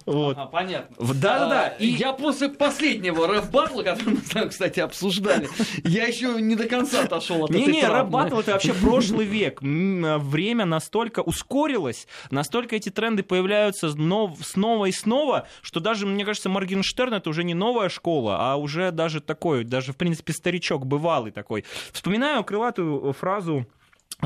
[0.07, 0.37] Вот.
[0.37, 0.97] Ага, понятно.
[1.15, 1.63] Да-да-да.
[1.67, 5.49] А, И я после последнего рэп-батла, который мы кстати, обсуждали,
[5.85, 7.99] я еще не до конца отошел от этой Не-не, травмы.
[8.03, 9.63] рэп-баттл это вообще прошлый век.
[9.63, 16.25] М, Время настолько ускорилось, настолько эти тренды появляются нов- снова и снова, что даже, мне
[16.25, 20.87] кажется, Моргенштерн это уже не новая школа, а уже даже такой, даже, в принципе, старичок
[20.87, 21.65] бывалый такой.
[21.93, 23.67] Вспоминаю крылатую фразу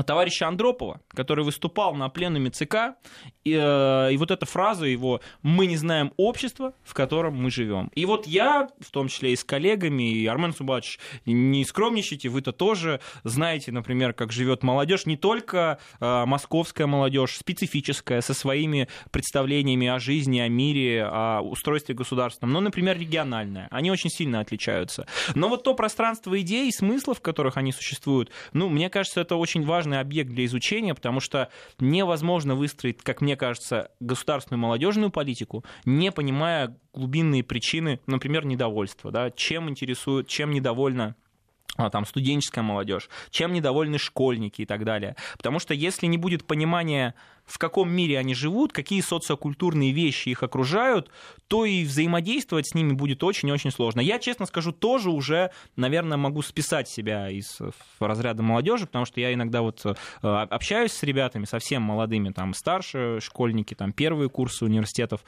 [0.03, 2.95] товарища Андропова, который выступал на пленуме ЦК,
[3.43, 7.91] и, э, и вот эта фраза его «мы не знаем общества, в котором мы живем».
[7.95, 12.51] И вот я, в том числе и с коллегами, и Армен Субач, не скромничайте, вы-то
[12.51, 19.87] тоже знаете, например, как живет молодежь, не только э, московская молодежь, специфическая, со своими представлениями
[19.87, 23.67] о жизни, о мире, о устройстве государственном, но, например, региональная.
[23.71, 25.07] Они очень сильно отличаются.
[25.35, 29.35] Но вот то пространство идей и смыслов, в которых они существуют, ну, мне кажется, это
[29.35, 35.63] очень важный объект для изучения, потому что невозможно выстроить, как мне кажется, государственную молодежную политику,
[35.85, 41.15] не понимая глубинные причины, например, недовольства, да, чем интересует, чем недовольна
[41.77, 45.15] а, там студенческая молодежь, чем недовольны школьники и так далее.
[45.37, 47.13] Потому что если не будет понимания,
[47.47, 51.09] в каком мире они живут, какие социокультурные вещи их окружают,
[51.47, 54.01] то и взаимодействовать с ними будет очень-очень сложно.
[54.01, 57.59] Я, честно скажу, тоже уже, наверное, могу списать себя из
[57.99, 63.19] разряда молодежи, потому что я иногда вот э, общаюсь с ребятами совсем молодыми, там старше
[63.21, 65.21] школьники, там первые курсы университетов.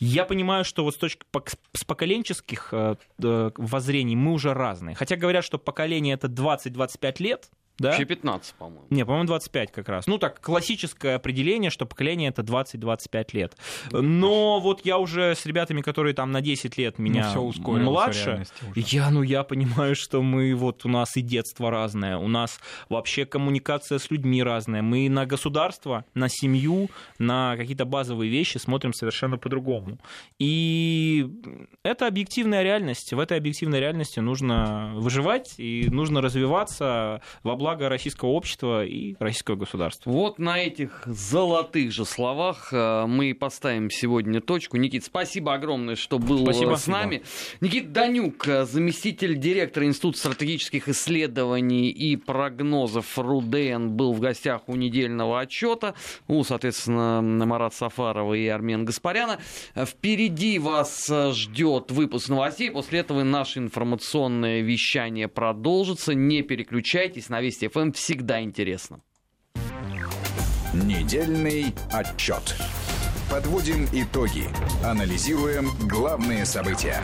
[0.00, 1.24] Я понимаю, что вот с точки
[1.72, 4.96] с поколенческих э, воззрений мы уже разные.
[4.96, 7.50] Хотя говорят, что поколение это 20-25 лет,
[7.80, 7.88] да?
[7.88, 8.84] Вообще 15, по-моему.
[8.90, 10.06] Не, по-моему, 25 как раз.
[10.06, 13.56] Ну, так, классическое определение, что поколение это 20-25 лет.
[13.90, 17.90] Но вот я уже с ребятами, которые там на 10 лет меня Ну, ускорилось в
[17.90, 22.60] младше, я, ну, я понимаю, что мы вот, у нас и детство разное, у нас
[22.90, 24.82] вообще коммуникация с людьми разная.
[24.82, 29.98] Мы на государство, на семью, на какие-то базовые вещи смотрим совершенно по-другому.
[30.38, 31.26] И
[31.82, 33.14] это объективная реальность.
[33.14, 39.54] В этой объективной реальности нужно выживать и нужно развиваться во благо российского общества и российского
[39.54, 40.10] государства.
[40.10, 44.76] Вот на этих золотых же словах э, мы поставим сегодня точку.
[44.76, 46.74] Никит, спасибо огромное, что был Спасибо.
[46.74, 47.22] с нами.
[47.60, 54.74] Никит Данюк, э, заместитель директора Института стратегических исследований и прогнозов РУДН, был в гостях у
[54.74, 55.94] недельного отчета.
[56.26, 59.38] У, соответственно, Марат Сафарова и Армен Гаспаряна.
[59.76, 62.72] Впереди вас э, ждет выпуск новостей.
[62.72, 66.14] После этого наше информационное вещание продолжится.
[66.14, 67.28] Не переключайтесь.
[67.28, 69.00] На Вести ФМ всегда интересно.
[70.72, 72.56] Недельный отчет.
[73.30, 74.44] Подводим итоги.
[74.82, 77.02] Анализируем главные события.